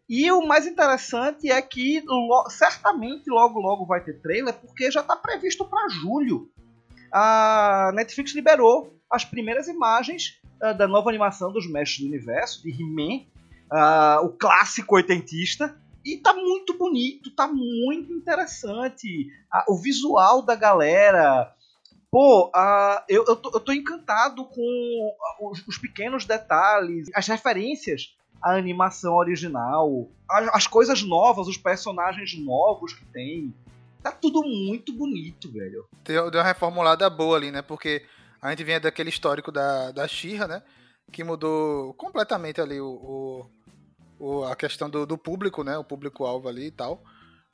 E 0.10 0.32
o 0.32 0.42
mais 0.42 0.66
interessante 0.66 1.52
é 1.52 1.62
que 1.62 2.02
lo 2.04 2.50
certamente 2.50 3.30
logo 3.30 3.60
logo 3.60 3.86
vai 3.86 4.04
ter 4.04 4.20
trailer, 4.20 4.56
porque 4.56 4.90
já 4.90 5.02
está 5.02 5.16
previsto 5.16 5.64
para 5.66 5.88
julho. 5.88 6.50
A 7.14 7.92
Netflix 7.94 8.34
liberou 8.34 8.92
as 9.12 9.24
primeiras 9.24 9.68
imagens 9.68 10.42
uh, 10.64 10.76
da 10.76 10.88
nova 10.88 11.10
animação 11.10 11.54
dos 11.54 11.70
Mestres 11.70 12.00
do 12.00 12.08
Universo, 12.08 12.64
de 12.64 12.72
He-Man, 12.72 13.28
uh, 13.72 14.26
o 14.26 14.30
clássico 14.30 14.96
oitentista. 14.96 15.76
E 16.04 16.18
tá 16.18 16.34
muito 16.34 16.78
bonito, 16.78 17.32
tá 17.32 17.48
muito 17.48 18.14
interessante. 18.14 19.28
Uh, 19.54 19.74
o 19.74 19.78
visual 19.78 20.42
da 20.42 20.56
galera. 20.56 21.54
Pô, 22.12 22.48
uh, 22.48 23.04
eu, 23.08 23.24
eu, 23.28 23.36
tô, 23.36 23.52
eu 23.54 23.60
tô 23.60 23.72
encantado 23.72 24.44
com 24.46 25.16
os, 25.42 25.68
os, 25.68 25.78
pequenos 25.78 26.26
detalhes, 26.26 27.08
as 27.14 27.28
referências 27.28 28.16
à 28.42 28.56
animação 28.56 29.16
original, 29.16 30.10
as, 30.28 30.48
as 30.56 30.68
coisas 30.68 31.04
novas, 31.04 31.48
os 31.48 31.58
personagens 31.58 32.36
novos 32.40 32.94
que 32.94 33.06
tem. 33.06 33.54
Tá 34.02 34.12
tudo 34.12 34.42
muito 34.42 34.94
bonito, 34.94 35.52
velho. 35.52 35.86
Deu, 36.04 36.32
deu 36.32 36.40
uma 36.40 36.48
reformulada 36.48 37.10
boa 37.10 37.36
ali, 37.36 37.52
né? 37.52 37.62
Porque 37.62 38.04
a 38.42 38.50
gente 38.50 38.64
vinha 38.64 38.80
daquele 38.80 39.10
histórico 39.10 39.52
da, 39.52 39.92
da 39.92 40.08
Xirra, 40.08 40.48
né? 40.48 40.64
Que 41.12 41.24
mudou 41.24 41.94
completamente 41.96 42.62
ali 42.62 42.80
o, 42.80 42.88
o 42.88 43.50
o, 44.20 44.44
a 44.44 44.56
questão 44.56 44.90
do, 44.90 45.06
do, 45.06 45.18
público, 45.18 45.64
né? 45.64 45.78
O 45.78 45.84
público-alvo 45.84 46.50
ali 46.50 46.68
e 46.68 46.72
tal. 46.72 47.02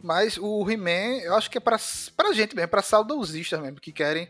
Mas 0.02 0.38
o 0.38 0.70
He-Man, 0.70 1.22
eu 1.24 1.36
acho 1.36 1.50
que 1.50 1.58
é 1.58 1.62
pra, 1.62 1.78
pra 2.18 2.34
gente 2.34 2.56
mesmo, 2.56 2.70
pra 2.70 2.82
saudosistas 2.82 3.62
mesmo, 3.62 3.80
que 3.80 3.94
querem 3.94 4.28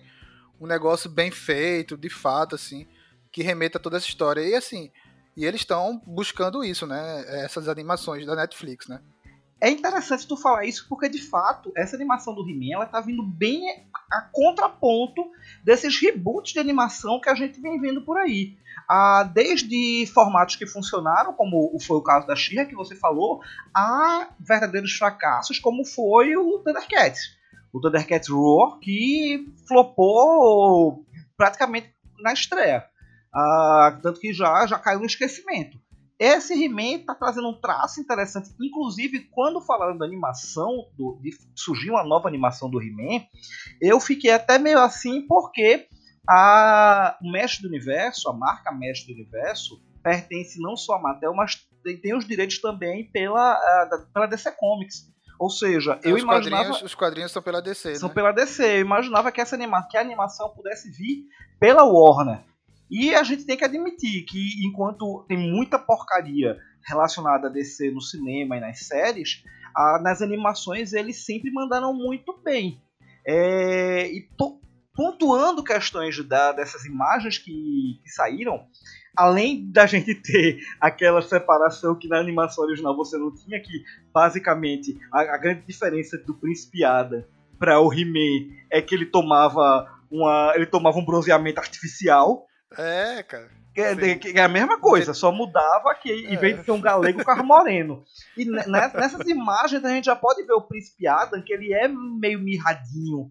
um 0.59 0.67
negócio 0.67 1.09
bem 1.09 1.31
feito, 1.31 1.97
de 1.97 2.09
fato, 2.09 2.55
assim, 2.55 2.87
que 3.31 3.41
remeta 3.41 3.79
toda 3.79 3.97
essa 3.97 4.07
história. 4.07 4.41
E 4.41 4.53
assim, 4.53 4.91
e 5.35 5.45
eles 5.45 5.61
estão 5.61 6.01
buscando 6.05 6.63
isso, 6.63 6.85
né? 6.85 7.25
Essas 7.43 7.67
animações 7.67 8.25
da 8.25 8.35
Netflix, 8.35 8.87
né? 8.87 9.01
É 9.59 9.69
interessante 9.69 10.27
tu 10.27 10.35
falar 10.35 10.65
isso 10.65 10.85
porque 10.87 11.07
de 11.07 11.21
fato 11.21 11.71
essa 11.75 11.95
animação 11.95 12.35
do 12.35 12.47
He-Man 12.47 12.75
ela 12.75 12.85
tá 12.85 12.99
vindo 12.99 13.23
bem 13.23 13.63
a 14.11 14.21
contraponto 14.21 15.25
desses 15.63 15.97
reboots 15.99 16.53
de 16.53 16.59
animação 16.59 17.21
que 17.21 17.29
a 17.29 17.35
gente 17.35 17.59
vem 17.61 17.79
vendo 17.79 18.01
por 18.01 18.17
aí 18.17 18.57
ah, 18.89 19.23
desde 19.33 20.05
formatos 20.13 20.55
que 20.55 20.67
funcionaram, 20.67 21.33
como 21.33 21.77
foi 21.79 21.97
o 21.97 22.03
caso 22.03 22.27
da 22.27 22.35
Shira 22.35 22.65
que 22.65 22.75
você 22.75 22.95
falou, 22.95 23.41
a 23.75 24.29
verdadeiros 24.39 24.93
fracassos, 24.93 25.59
como 25.59 25.85
foi 25.85 26.35
o 26.35 26.59
Thundercats. 26.59 27.35
O 27.73 27.81
Thundercats 27.81 28.29
Roar, 28.29 28.79
que 28.79 29.45
flopou 29.67 31.05
praticamente 31.37 31.93
na 32.19 32.33
estreia. 32.33 32.85
Ah, 33.33 33.99
tanto 34.01 34.19
que 34.19 34.33
já, 34.33 34.65
já 34.65 34.79
caiu 34.79 34.99
no 34.99 35.05
esquecimento. 35.05 35.77
Esse 36.17 36.53
He-Man 36.53 36.99
está 36.99 37.13
trazendo 37.13 37.49
um 37.49 37.59
traço 37.59 37.99
interessante. 37.99 38.49
Inclusive, 38.61 39.27
quando 39.31 39.59
falaram 39.59 39.97
da 39.97 40.05
animação, 40.05 40.87
do, 40.97 41.19
de, 41.21 41.31
surgiu 41.53 41.93
uma 41.93 42.05
nova 42.05 42.29
animação 42.29 42.69
do 42.69 42.81
He-Man, 42.81 43.25
eu 43.81 43.99
fiquei 43.99 44.31
até 44.31 44.57
meio 44.57 44.79
assim, 44.79 45.21
porque 45.27 45.87
a, 46.27 47.17
o 47.21 47.31
Mestre 47.31 47.63
do 47.63 47.67
Universo, 47.67 48.29
a 48.29 48.33
marca 48.33 48.71
Mestre 48.71 49.13
do 49.13 49.19
Universo, 49.19 49.81
pertence 50.03 50.61
não 50.61 50.75
só 50.75 50.95
a 50.95 51.01
Mattel, 51.01 51.33
mas 51.33 51.67
tem, 51.83 51.97
tem 51.97 52.15
os 52.15 52.27
direitos 52.27 52.59
também 52.59 53.09
pela, 53.11 53.53
a, 53.53 54.05
pela 54.13 54.27
DC 54.27 54.51
Comics. 54.53 55.13
Ou 55.39 55.49
seja, 55.49 55.99
eu 56.03 56.15
os 56.15 56.21
imaginava. 56.21 56.63
Quadrinhos, 56.63 56.81
os 56.81 56.95
quadrinhos 56.95 57.31
são 57.31 57.41
pela 57.41 57.61
DC. 57.61 57.95
São 57.95 58.09
né? 58.09 58.15
pela 58.15 58.31
DC. 58.31 58.63
Eu 58.63 58.81
imaginava 58.81 59.31
que, 59.31 59.41
essa 59.41 59.55
anima... 59.55 59.85
que 59.89 59.97
a 59.97 60.01
animação 60.01 60.49
pudesse 60.49 60.89
vir 60.91 61.25
pela 61.59 61.83
Warner. 61.83 62.41
E 62.89 63.13
a 63.13 63.23
gente 63.23 63.45
tem 63.45 63.57
que 63.57 63.65
admitir 63.65 64.23
que, 64.25 64.65
enquanto 64.65 65.25
tem 65.27 65.37
muita 65.37 65.77
porcaria 65.77 66.57
relacionada 66.87 67.47
a 67.47 67.51
DC 67.51 67.91
no 67.91 68.01
cinema 68.01 68.57
e 68.57 68.59
nas 68.59 68.79
séries, 68.79 69.43
a, 69.75 69.99
nas 70.01 70.21
animações 70.21 70.93
eles 70.93 71.25
sempre 71.25 71.51
mandaram 71.51 71.93
muito 71.93 72.39
bem. 72.43 72.81
É, 73.27 74.07
e 74.07 74.29
pontuando 74.95 75.63
questões 75.63 76.17
da, 76.25 76.53
dessas 76.53 76.85
imagens 76.85 77.37
que, 77.37 77.99
que 78.01 78.09
saíram, 78.09 78.65
além 79.15 79.69
da 79.69 79.85
gente 79.85 80.15
ter 80.15 80.59
aquela 80.79 81.21
separação 81.21 81.95
que 81.95 82.07
na 82.07 82.17
animação 82.17 82.63
original 82.63 82.95
você 82.95 83.17
não 83.17 83.33
tinha, 83.33 83.59
que 83.59 83.83
basicamente 84.13 84.97
a, 85.11 85.21
a 85.21 85.37
grande 85.37 85.63
diferença 85.67 86.17
do 86.17 86.33
Príncipe 86.33 86.83
Ada 86.83 87.27
para 87.59 87.79
o 87.79 87.93
He-Man 87.93 88.53
é 88.71 88.81
que 88.81 88.95
ele 88.95 89.05
tomava 89.05 89.89
uma 90.09 90.53
ele 90.55 90.65
tomava 90.65 90.97
um 90.97 91.05
bronzeamento 91.05 91.59
artificial. 91.59 92.45
É, 92.77 93.23
cara. 93.23 93.49
É, 93.77 94.37
é, 94.37 94.41
a 94.41 94.47
mesma 94.47 94.79
coisa, 94.79 95.13
só 95.13 95.33
mudava 95.33 95.93
que 95.95 96.09
é. 96.09 96.33
em 96.33 96.37
vez 96.37 96.57
de 96.57 96.63
ser 96.63 96.71
um 96.71 96.79
galego, 96.79 97.19
ficava 97.19 97.43
moreno. 97.43 98.05
E 98.37 98.45
nessas 98.45 99.27
imagens 99.27 99.83
a 99.83 99.89
gente 99.89 100.05
já 100.05 100.15
pode 100.15 100.43
ver 100.43 100.53
o 100.53 100.61
Príncipe 100.61 101.05
Adam, 101.05 101.41
que 101.41 101.53
ele 101.53 101.73
é 101.73 101.85
meio 101.87 102.39
mirradinho 102.39 103.29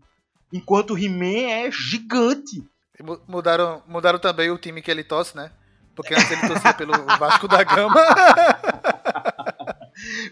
Enquanto 0.54 0.94
o 0.94 0.99
He-Man 0.99 1.50
é 1.50 1.68
gigante. 1.73 2.64
Mudaram, 3.26 3.82
mudaram 3.88 4.20
também 4.20 4.52
o 4.52 4.56
time 4.56 4.80
que 4.80 4.88
ele 4.88 5.02
torce, 5.02 5.37
né? 5.37 5.50
Porque 5.96 6.14
antes 6.14 6.30
ele 6.30 6.46
torcia 6.46 6.73
pelo 6.73 6.92
Vasco 7.18 7.49
da 7.49 7.64
Gama. 7.64 7.96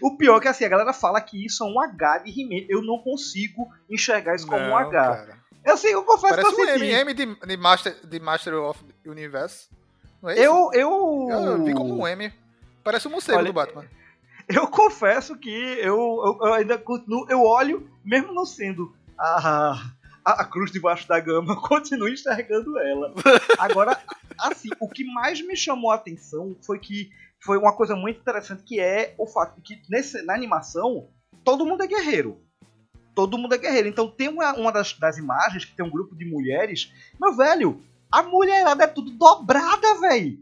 o 0.01 0.15
pior 0.15 0.37
é 0.37 0.39
que 0.39 0.47
assim, 0.47 0.63
a 0.63 0.69
galera 0.69 0.93
fala 0.93 1.19
que 1.19 1.45
isso 1.45 1.61
é 1.61 1.67
um 1.67 1.77
H 1.77 2.19
de 2.19 2.31
He-Man. 2.31 2.65
Eu 2.69 2.81
não 2.81 2.99
consigo 2.99 3.67
enxergar 3.89 4.35
isso 4.35 4.47
como 4.47 4.61
não, 4.61 4.71
um 4.71 4.77
H. 4.77 4.91
Cara. 4.91 5.37
Eu 5.65 5.75
sei, 5.75 5.93
eu 5.93 6.03
confesso 6.03 6.35
Parece 6.35 6.55
que 6.55 6.61
eu 6.61 6.65
um 6.65 6.69
M, 6.69 6.87
M 6.87 7.13
de, 7.13 7.35
de, 7.35 7.57
Master, 7.57 8.07
de 8.07 8.19
Master 8.21 8.55
of 8.55 8.79
Universe. 9.05 9.67
Não 10.21 10.29
é 10.29 10.39
eu, 10.39 10.69
eu... 10.71 11.27
eu 11.29 11.65
vi 11.65 11.73
como 11.73 11.99
um 11.99 12.07
M. 12.07 12.31
Parece 12.81 13.09
um 13.09 13.11
morcego 13.11 13.39
Olha, 13.39 13.47
do 13.47 13.53
Batman. 13.53 13.85
Eu 14.45 14.67
confesso 14.67 15.37
que 15.37 15.49
eu, 15.49 15.95
eu, 15.95 16.37
eu 16.41 16.53
ainda 16.53 16.77
continuo, 16.77 17.25
eu 17.29 17.43
olho, 17.43 17.89
mesmo 18.03 18.33
não 18.33 18.45
sendo 18.45 18.93
a, 19.17 19.93
a, 20.23 20.45
cruz 20.45 20.71
debaixo 20.71 21.07
da 21.07 21.19
gama, 21.19 21.55
continuo 21.67 22.09
enxergando 22.09 22.77
ela. 22.79 23.13
Agora, 23.57 23.99
assim, 24.39 24.69
o 24.79 24.87
que 24.89 25.03
mais 25.03 25.41
me 25.41 25.55
chamou 25.55 25.91
a 25.91 25.95
atenção 25.95 26.55
foi 26.65 26.79
que 26.79 27.09
foi 27.43 27.57
uma 27.57 27.75
coisa 27.75 27.95
muito 27.95 28.19
interessante 28.19 28.63
que 28.63 28.79
é 28.79 29.13
o 29.17 29.27
fato 29.27 29.59
de 29.61 29.75
que 29.75 29.91
nesse, 29.91 30.21
na 30.23 30.33
animação 30.33 31.09
todo 31.43 31.65
mundo 31.65 31.83
é 31.83 31.87
guerreiro. 31.87 32.41
todo 33.13 33.37
mundo 33.37 33.53
é 33.53 33.57
guerreiro. 33.57 33.87
Então 33.87 34.09
tem 34.09 34.29
uma, 34.29 34.53
uma 34.53 34.71
das, 34.71 34.93
das 34.93 35.17
imagens 35.17 35.65
que 35.65 35.75
tem 35.75 35.85
um 35.85 35.91
grupo 35.91 36.15
de 36.15 36.25
mulheres. 36.25 36.91
Meu 37.19 37.35
velho, 37.35 37.83
a 38.11 38.23
mulherada 38.23 38.83
é 38.83 38.87
tudo 38.87 39.11
dobrada, 39.11 39.99
velho. 39.99 40.37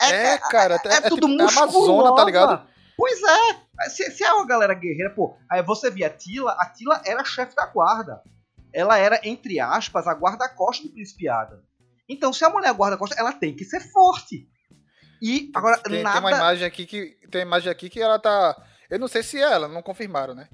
É, 0.00 0.36
cara, 0.38 0.80
é, 0.84 0.94
é, 0.94 1.00
tudo 1.02 1.28
tipo, 1.28 1.40
é 1.40 1.44
musculosa. 1.44 1.76
Amazona, 1.76 2.16
tá 2.16 2.24
ligado? 2.24 2.66
Pois 2.96 3.20
é. 3.22 3.88
Se, 3.88 4.10
se 4.10 4.24
é 4.24 4.32
uma 4.32 4.46
galera 4.46 4.74
guerreira, 4.74 5.10
pô, 5.10 5.36
aí 5.48 5.62
você 5.62 5.90
via 5.90 6.08
a 6.08 6.10
Tila, 6.10 6.52
a 6.52 6.66
Tila 6.66 7.00
era 7.04 7.24
chefe 7.24 7.54
da 7.54 7.66
guarda. 7.66 8.22
Ela 8.74 8.98
era, 8.98 9.20
entre 9.24 9.60
aspas, 9.60 10.06
a 10.06 10.12
guarda-costa 10.12 10.86
do 10.86 10.92
Príncipe 10.94 11.28
Adam. 11.28 11.60
Então, 12.08 12.32
se 12.32 12.44
a 12.44 12.50
mulher 12.50 12.68
é 12.70 12.72
guarda-costa, 12.74 13.14
ela 13.18 13.32
tem 13.32 13.54
que 13.54 13.64
ser 13.64 13.80
forte. 13.80 14.48
E 15.20 15.50
agora, 15.54 15.78
Tem, 15.78 16.02
nada. 16.02 16.20
tem 16.20 16.28
uma 16.28 16.36
imagem 16.36 16.66
aqui 16.66 16.84
que. 16.86 17.16
Tem 17.30 17.42
uma 17.42 17.46
imagem 17.46 17.70
aqui 17.70 17.88
que 17.88 18.00
ela 18.00 18.18
tá. 18.18 18.56
Eu 18.90 18.98
não 18.98 19.08
sei 19.08 19.22
se 19.22 19.38
é 19.38 19.42
ela, 19.42 19.68
não 19.68 19.82
confirmaram, 19.82 20.34
né? 20.34 20.48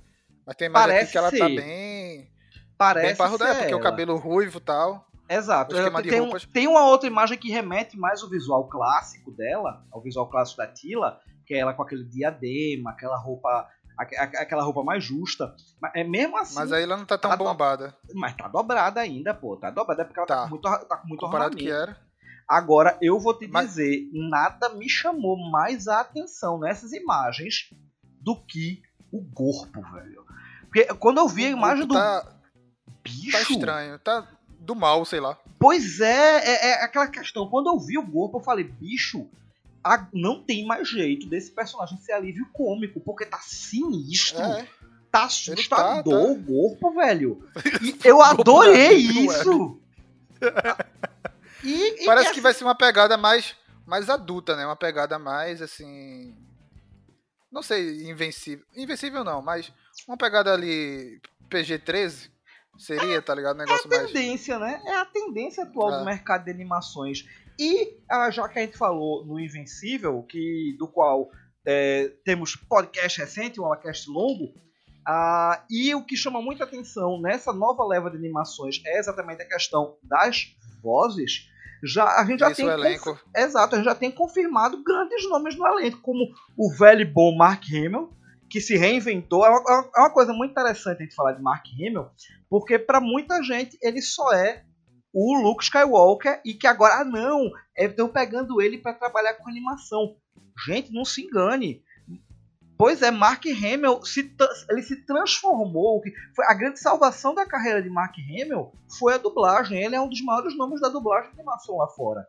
Mas 0.46 0.56
tem 0.56 0.66
imagem 0.66 0.88
Parece 0.88 1.02
aqui 1.04 1.12
que 1.12 1.18
ela 1.18 1.30
tá 1.30 1.36
ser. 1.36 1.56
bem. 1.62 2.30
parece 2.76 3.06
bem 3.08 3.16
parrudada, 3.16 3.54
ser 3.54 3.60
porque 3.60 3.74
o 3.74 3.76
ela. 3.78 3.82
cabelo 3.82 4.16
ruivo 4.16 4.58
e 4.58 4.60
tal. 4.60 5.06
Exato. 5.28 5.74
o 5.76 6.02
tem, 6.02 6.20
um- 6.20 6.30
tem 6.52 6.66
uma 6.66 6.86
outra 6.86 7.06
imagem 7.06 7.36
que 7.36 7.50
remete 7.50 7.98
mais 7.98 8.22
ao 8.22 8.30
visual 8.30 8.66
clássico 8.68 9.30
dela, 9.32 9.84
ao 9.92 10.00
visual 10.02 10.28
clássico 10.30 10.58
da 10.58 10.66
Tila, 10.66 11.20
que 11.46 11.54
é 11.54 11.58
ela 11.58 11.74
com 11.74 11.82
aquele 11.82 12.04
diadema, 12.04 12.90
aquela 12.92 13.16
roupa, 13.18 13.68
aquela 13.98 14.62
roupa 14.62 14.82
mais 14.84 15.02
justa. 15.04 15.54
Mas 15.80 15.92
é 15.94 16.04
mesmo 16.04 16.36
assim, 16.38 16.54
Mas 16.54 16.72
aí 16.72 16.82
ela 16.84 16.96
não 16.96 17.04
tá 17.04 17.18
tão 17.18 17.30
Tá 17.30 17.36
do- 17.36 17.44
bombada 17.44 17.96
mas 18.14 18.36
tá 18.36 18.46
dobrada 18.48 19.00
ainda, 19.00 19.34
pô, 19.34 19.56
tá 19.56 19.70
dobrada 19.70 20.02
é 20.02 20.04
porque 20.04 20.20
ela 20.20 20.26
tá, 20.26 20.36
Tá. 20.36 20.42
com 20.44 20.50
muito, 20.50 20.62
tá 20.62 20.96
com 20.96 21.08
muito 21.08 21.20
comparado 21.20 21.54
ornamento. 21.56 21.64
que 21.64 21.70
era. 21.70 21.98
Agora, 22.48 22.96
eu 23.02 23.18
vou 23.20 23.36
te 23.36 23.46
Mas- 23.48 23.68
dizer, 23.70 24.08
nada 24.12 24.70
me 24.70 24.88
chamou 24.88 25.36
mais 25.50 25.86
a 25.88 26.00
atenção 26.00 26.58
nessas 26.58 26.92
imagens 26.92 27.70
do 28.22 28.34
que 28.36 28.80
o 29.12 29.22
corpo, 29.32 29.82
velho. 29.92 30.24
Porque 30.62 30.84
quando 30.94 31.18
eu 31.18 31.28
vi 31.28 31.46
a 31.46 31.50
imagem 31.50 31.86
do 31.86 31.94
Tá, 31.94 32.26
bicho, 33.02 33.32
tá 33.32 33.40
estranho, 33.42 33.98
tá 33.98 34.26
do 34.60 34.74
mal, 34.74 35.04
sei 35.04 35.20
lá. 35.20 35.36
Pois 35.58 36.00
é, 36.00 36.38
é, 36.38 36.70
é 36.70 36.84
aquela 36.84 37.08
questão. 37.08 37.48
Quando 37.48 37.68
eu 37.68 37.78
vi 37.80 37.98
o 37.98 38.06
corpo, 38.10 38.38
eu 38.38 38.42
falei, 38.42 38.64
bicho, 38.64 39.28
não 40.12 40.42
tem 40.42 40.66
mais 40.66 40.88
jeito 40.88 41.26
desse 41.28 41.50
personagem 41.50 41.98
ser 41.98 42.12
alívio 42.12 42.46
cômico, 42.52 43.00
porque 43.00 43.24
tá 43.26 43.38
sinistro. 43.38 44.40
É. 44.42 44.62
Tá 45.10 45.20
tá- 45.20 45.24
assustador 45.24 46.04
tá. 46.04 46.32
o 46.32 46.44
corpo, 46.44 46.90
velho. 46.94 47.42
E 47.82 47.96
eu 48.06 48.20
adorei 48.20 48.96
isso. 48.96 49.80
E, 51.64 52.02
e 52.02 52.04
Parece 52.06 52.26
essa- 52.26 52.34
que 52.34 52.40
vai 52.40 52.52
ser 52.54 52.64
uma 52.64 52.74
pegada 52.74 53.16
mais, 53.16 53.56
mais 53.86 54.08
adulta, 54.10 54.54
né? 54.56 54.64
Uma 54.66 54.76
pegada 54.76 55.18
mais 55.18 55.62
assim. 55.62 56.36
Não 57.50 57.62
sei, 57.62 58.08
invencível. 58.10 58.64
Invencível 58.76 59.24
não, 59.24 59.40
mas 59.40 59.72
uma 60.06 60.16
pegada 60.18 60.52
ali 60.52 61.20
PG-13 61.48 62.30
seria, 62.78 63.22
tá 63.22 63.34
ligado? 63.34 63.56
Um 63.56 63.60
negócio 63.60 63.88
mais. 63.88 64.06
tendência, 64.12 64.58
né? 64.58 64.80
É 64.84 64.94
a 64.96 65.04
tendência 65.06 65.64
atual 65.64 65.94
É. 65.94 65.98
do 66.00 66.04
mercado 66.04 66.44
de 66.44 66.50
animações. 66.50 67.24
E 67.58 67.98
ah, 68.08 68.30
já 68.30 68.48
que 68.48 68.58
a 68.58 68.62
gente 68.62 68.76
falou 68.76 69.26
no 69.26 69.40
Invencível, 69.40 70.22
que 70.22 70.76
do 70.78 70.86
qual 70.86 71.30
é, 71.66 72.12
temos 72.24 72.54
podcast 72.54 73.18
recente, 73.18 73.60
um 73.60 73.64
podcast 73.64 74.08
longo, 74.08 74.54
ah, 75.06 75.64
e 75.70 75.94
o 75.94 76.04
que 76.04 76.16
chama 76.16 76.40
muita 76.40 76.64
atenção 76.64 77.20
nessa 77.20 77.52
nova 77.52 77.84
leva 77.84 78.10
de 78.10 78.16
animações 78.16 78.80
é 78.84 78.98
exatamente 78.98 79.42
a 79.42 79.48
questão 79.48 79.96
das 80.02 80.54
vozes. 80.82 81.48
Já, 81.82 82.20
a 82.20 82.24
gente 82.24 82.40
já 82.40 82.50
Isso, 82.50 82.56
tem 82.56 82.66
o 82.66 82.72
elenco. 82.72 83.18
Exato, 83.34 83.74
a 83.74 83.78
gente 83.78 83.86
já 83.86 83.94
tem 83.94 84.10
confirmado 84.10 84.82
grandes 84.82 85.28
nomes 85.28 85.56
no 85.56 85.66
elenco, 85.66 86.00
como 86.02 86.28
o 86.56 86.72
velho 86.72 87.00
e 87.00 87.04
bom 87.04 87.34
Mark 87.36 87.64
Hamill, 87.72 88.12
que 88.50 88.60
se 88.60 88.76
reinventou. 88.76 89.46
É 89.46 89.48
uma, 89.48 89.90
é 89.96 90.00
uma 90.00 90.12
coisa 90.12 90.32
muito 90.32 90.50
interessante 90.50 90.98
a 91.00 91.02
gente 91.04 91.14
falar 91.14 91.32
de 91.32 91.42
Mark 91.42 91.64
Hamill, 91.74 92.06
porque 92.50 92.78
pra 92.78 93.00
muita 93.00 93.42
gente 93.42 93.78
ele 93.80 94.02
só 94.02 94.32
é 94.32 94.64
o 95.20 95.42
Luke 95.42 95.64
Skywalker 95.64 96.40
e 96.44 96.54
que 96.54 96.66
agora, 96.66 97.00
ah 97.00 97.04
não, 97.04 97.50
estão 97.76 98.08
pegando 98.08 98.60
ele 98.60 98.78
pra 98.78 98.94
trabalhar 98.94 99.34
com 99.34 99.48
animação. 99.48 100.16
Gente, 100.66 100.92
não 100.92 101.04
se 101.04 101.22
engane. 101.22 101.82
Pois 102.76 103.02
é, 103.02 103.10
Mark 103.10 103.44
Hamill 103.46 104.04
se, 104.04 104.32
ele 104.70 104.82
se 104.82 105.04
transformou. 105.04 106.00
Foi 106.36 106.44
a 106.46 106.54
grande 106.54 106.78
salvação 106.78 107.34
da 107.34 107.44
carreira 107.44 107.82
de 107.82 107.90
Mark 107.90 108.14
Hamill 108.18 108.72
foi 108.98 109.14
a 109.14 109.18
dublagem. 109.18 109.82
Ele 109.82 109.96
é 109.96 110.00
um 110.00 110.08
dos 110.08 110.22
maiores 110.22 110.56
nomes 110.56 110.80
da 110.80 110.88
dublagem 110.88 111.32
de 111.32 111.40
animação 111.40 111.76
lá 111.76 111.88
fora. 111.88 112.26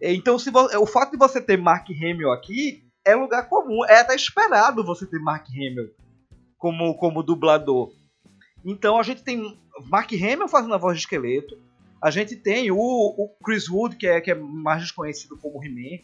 Então, 0.00 0.36
se 0.38 0.50
o 0.50 0.86
fato 0.86 1.12
de 1.12 1.16
você 1.16 1.40
ter 1.40 1.56
Mark 1.56 1.86
Hamill 1.90 2.32
aqui 2.32 2.82
é 3.04 3.14
lugar 3.14 3.48
comum. 3.48 3.84
É 3.84 4.00
até 4.00 4.14
esperado 4.14 4.84
você 4.84 5.06
ter 5.06 5.18
Mark 5.18 5.46
Hamill 5.48 5.90
como, 6.58 6.96
como 6.96 7.22
dublador. 7.22 7.92
Então 8.64 8.98
a 8.98 9.02
gente 9.02 9.22
tem 9.22 9.58
Mark 9.86 10.12
Hamill 10.12 10.48
fazendo 10.48 10.74
a 10.74 10.78
voz 10.78 10.96
de 10.96 11.02
esqueleto. 11.02 11.58
A 12.02 12.10
gente 12.10 12.34
tem 12.36 12.70
o, 12.70 12.76
o 12.76 13.28
Chris 13.44 13.68
Wood, 13.68 13.96
que 13.96 14.06
é, 14.06 14.20
que 14.20 14.30
é 14.30 14.34
mais 14.34 14.82
desconhecido 14.82 15.36
como 15.38 15.62
He-Man. 15.64 16.02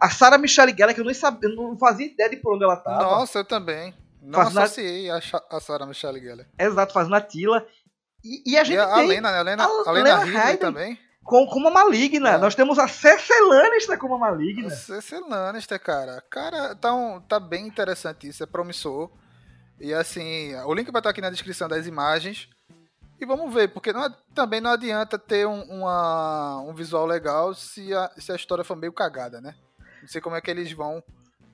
A 0.00 0.08
Sarah 0.08 0.38
Michelle 0.38 0.74
Gellar, 0.76 0.94
que 0.94 1.00
eu 1.00 1.04
nem 1.04 1.12
sabia, 1.14 1.48
eu 1.50 1.56
não 1.56 1.76
fazia 1.78 2.06
ideia 2.06 2.30
de 2.30 2.36
por 2.36 2.54
onde 2.54 2.64
ela 2.64 2.76
tava. 2.76 3.02
Nossa, 3.02 3.40
eu 3.40 3.44
também. 3.44 3.92
Não 4.22 4.34
Faz 4.40 4.54
na- 4.54 4.62
associei 4.62 5.10
a, 5.10 5.20
a 5.50 5.60
Sarah 5.60 5.86
Michelle 5.86 6.20
Gellar. 6.20 6.46
Exato, 6.58 6.92
fazendo 6.92 7.14
a 7.16 7.20
Tila. 7.20 7.66
E, 8.24 8.52
e 8.52 8.56
a 8.56 8.62
E 8.62 8.64
gente 8.64 8.78
a, 8.78 8.84
a 8.84 8.94
tem 8.96 9.08
Lena, 9.08 9.30
né? 9.32 9.38
A 9.38 9.42
Lena, 9.42 9.64
a 9.64 9.88
a 9.88 9.92
Lena 9.92 10.24
Lena 10.24 10.56
também. 10.58 10.98
com, 11.24 11.46
como 11.46 11.68
a 11.68 11.70
Maligna. 11.70 12.30
É. 12.34 12.38
Nós 12.38 12.54
temos 12.54 12.78
a 12.78 12.86
Cersei 12.86 13.40
Lannister 13.42 13.98
como 13.98 14.14
a 14.14 14.18
Maligna. 14.18 14.70
Cersei 14.70 15.20
Lannister, 15.20 15.80
cara. 15.80 16.22
Cara, 16.30 16.74
tá, 16.76 16.94
um- 16.94 17.20
tá 17.20 17.40
bem 17.40 17.66
interessante 17.66 18.28
isso, 18.28 18.42
é 18.42 18.46
promissor. 18.46 19.10
E 19.80 19.92
assim, 19.94 20.54
o 20.66 20.74
link 20.74 20.90
vai 20.92 21.00
estar 21.00 21.10
aqui 21.10 21.20
na 21.22 21.30
descrição 21.30 21.66
das 21.66 21.86
imagens. 21.86 22.48
E 23.20 23.26
vamos 23.26 23.52
ver, 23.52 23.68
porque 23.68 23.92
não, 23.92 24.10
também 24.34 24.60
não 24.60 24.70
adianta 24.70 25.18
ter 25.18 25.46
um, 25.46 25.60
uma- 25.64 26.60
um 26.62 26.72
visual 26.74 27.04
legal 27.06 27.54
se 27.54 27.92
a, 27.94 28.10
se 28.16 28.32
a 28.32 28.36
história 28.36 28.64
for 28.64 28.74
meio 28.76 28.92
cagada, 28.92 29.40
né? 29.40 29.54
Não 30.00 30.08
sei 30.08 30.20
como 30.20 30.34
é 30.36 30.40
que 30.40 30.50
eles 30.50 30.72
vão 30.72 31.02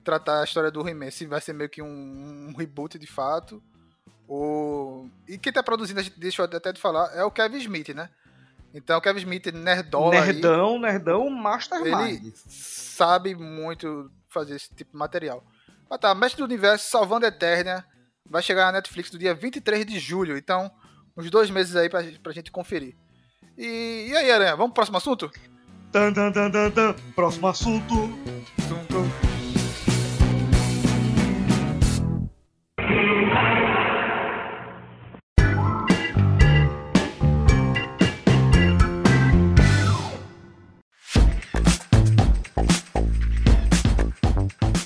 tratar 0.03 0.39
a 0.39 0.43
história 0.45 0.71
do 0.71 0.87
He-Man, 0.87 1.11
se 1.11 1.25
vai 1.25 1.41
ser 1.41 1.51
meio 1.53 1.69
que 1.69 1.81
um, 1.81 2.47
um 2.49 2.53
reboot 2.57 2.97
de 2.97 3.05
fato. 3.07 3.61
Ou... 4.27 5.09
E 5.27 5.37
quem 5.37 5.51
tá 5.51 5.61
produzindo, 5.61 5.99
a 5.99 6.03
gente 6.03 6.17
deixou 6.19 6.45
até 6.45 6.71
de 6.71 6.79
falar, 6.79 7.13
é 7.15 7.23
o 7.23 7.31
Kevin 7.31 7.57
Smith, 7.57 7.89
né? 7.89 8.09
Então 8.73 8.97
o 8.97 9.01
Kevin 9.01 9.19
Smith, 9.19 9.47
nerdola 9.47 10.13
aí, 10.15 10.33
Nerdão, 10.33 10.79
nerdão, 10.79 11.29
mastermind. 11.29 11.95
ele 12.23 12.33
sabe 12.35 13.33
muito 13.35 14.09
fazer 14.29 14.55
esse 14.55 14.69
tipo 14.73 14.91
de 14.91 14.97
material. 14.97 15.43
Mas 15.89 15.99
tá, 15.99 16.13
Mestre 16.13 16.39
do 16.39 16.45
Universo, 16.45 16.89
Salvando 16.89 17.25
a 17.25 17.29
Eternia, 17.29 17.83
vai 18.25 18.41
chegar 18.41 18.65
na 18.67 18.73
Netflix 18.73 19.11
no 19.11 19.17
dia 19.19 19.33
23 19.33 19.85
de 19.85 19.99
julho. 19.99 20.37
Então, 20.37 20.69
uns 21.17 21.31
dois 21.31 21.49
meses 21.49 21.75
aí 21.75 21.89
pra, 21.89 22.03
pra 22.21 22.31
gente 22.31 22.51
conferir. 22.51 22.95
E, 23.57 24.07
e 24.09 24.15
aí, 24.15 24.31
Aranha, 24.31 24.55
vamos 24.55 24.67
pro 24.67 24.75
próximo 24.75 24.97
assunto? 24.97 25.31
Tan, 25.91 26.13
tan, 26.13 26.31
tan, 26.31 26.51
tan, 26.51 26.71
tan. 26.71 26.95
Próximo 27.15 27.47
assunto. 27.47 27.95
Tum, 28.67 28.85
tum. 28.87 29.27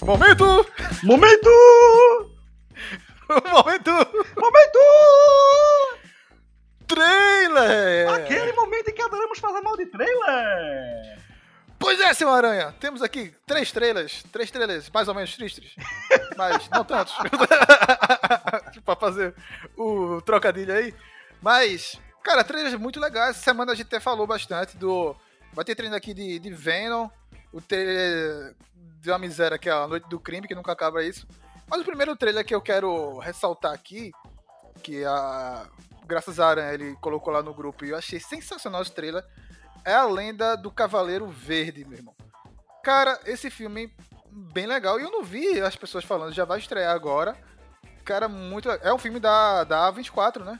Momento! 0.06 0.66
Momento! 1.04 1.50
Momento! 3.52 3.92
Momento! 4.36 5.41
Trailer! 7.02 8.10
Aquele 8.10 8.54
momento 8.54 8.90
em 8.90 8.94
que 8.94 9.02
adoramos 9.02 9.40
falar 9.40 9.62
mal 9.62 9.76
de 9.76 9.88
trailer! 9.88 11.20
Pois 11.80 12.00
é, 12.00 12.14
seu 12.14 12.30
Aranha, 12.30 12.76
temos 12.80 13.02
aqui 13.02 13.34
três 13.48 13.72
trailers, 13.72 14.24
três 14.32 14.52
trailers 14.52 14.88
mais 14.92 15.08
ou 15.08 15.16
menos 15.16 15.36
tristes, 15.36 15.76
mas 16.38 16.70
não 16.70 16.86
tantos, 16.86 17.16
pra 18.86 18.96
fazer 18.96 19.34
o 19.76 20.22
trocadilho 20.22 20.76
aí. 20.76 20.94
Mas, 21.42 22.00
cara, 22.24 22.44
trailers 22.44 22.76
muito 22.76 23.00
legais. 23.00 23.32
Essa 23.32 23.46
semana 23.46 23.72
a 23.72 23.76
gente 23.76 23.88
até 23.88 24.00
falou 24.00 24.28
bastante 24.28 24.78
do. 24.78 25.16
Vai 25.54 25.66
ter 25.66 25.74
trailer 25.74 25.98
aqui 25.98 26.14
de, 26.14 26.38
de 26.38 26.54
Venom, 26.54 27.10
o 27.52 27.60
trailer 27.60 28.56
de 29.02 29.10
uma 29.10 29.18
miséria 29.18 29.58
que 29.58 29.68
é 29.68 29.72
a 29.72 29.88
Noite 29.88 30.08
do 30.08 30.20
Crime, 30.20 30.48
que 30.48 30.54
nunca 30.54 30.72
acaba 30.72 31.04
isso. 31.04 31.28
Mas 31.68 31.82
o 31.82 31.86
primeiro 31.86 32.16
trailer 32.16 32.46
que 32.46 32.54
eu 32.54 32.62
quero 32.62 33.18
ressaltar 33.18 33.74
aqui, 33.74 34.12
que 34.84 35.04
a. 35.04 35.68
Graças 36.06 36.40
a 36.40 36.48
Aranha 36.48 36.74
ele 36.74 36.96
colocou 36.96 37.32
lá 37.32 37.42
no 37.42 37.54
grupo 37.54 37.86
e 37.86 37.90
eu 37.90 37.98
achei 37.98 38.20
sensacional 38.20 38.82
esse 38.82 38.92
trailer 38.92 39.24
é 39.86 39.94
a 39.94 40.06
lenda 40.06 40.56
do 40.56 40.72
Cavaleiro 40.72 41.28
Verde, 41.28 41.86
meu 41.86 41.98
irmão. 41.98 42.16
Cara, 42.84 43.20
esse 43.26 43.50
filme 43.50 43.94
bem 44.32 44.66
legal. 44.66 45.00
E 45.00 45.04
eu 45.04 45.12
não 45.12 45.24
vi 45.24 45.60
as 45.62 45.76
pessoas 45.76 46.04
falando, 46.04 46.34
já 46.34 46.46
vai 46.46 46.60
estrear 46.60 46.94
agora. 46.94 47.36
Cara, 48.04 48.28
muito. 48.28 48.70
É 48.70 48.94
um 48.94 48.98
filme 48.98 49.20
da, 49.20 49.64
da 49.64 49.92
A24, 49.92 50.44
né? 50.44 50.60